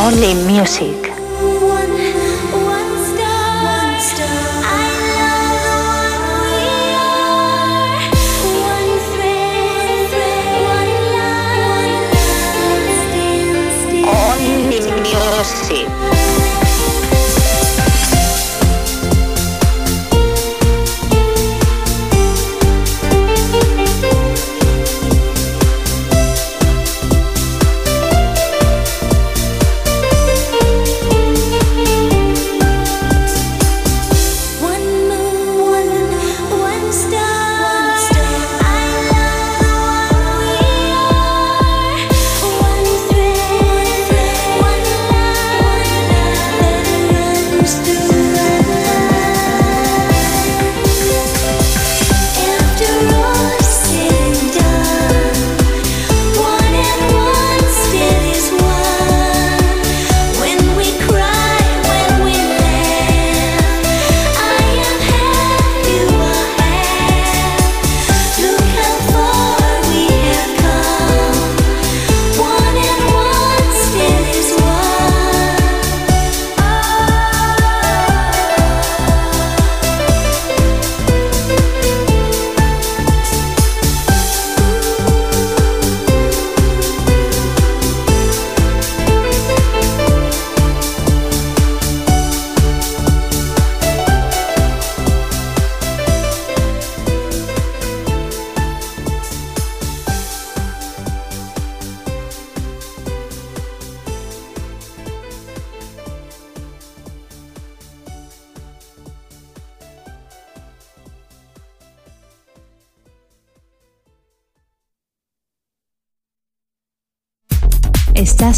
Only 0.04 0.34
Music. 0.44 1.10
Only 14.06 14.90
Music. 15.00 15.83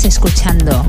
Escuchando. 0.07 0.86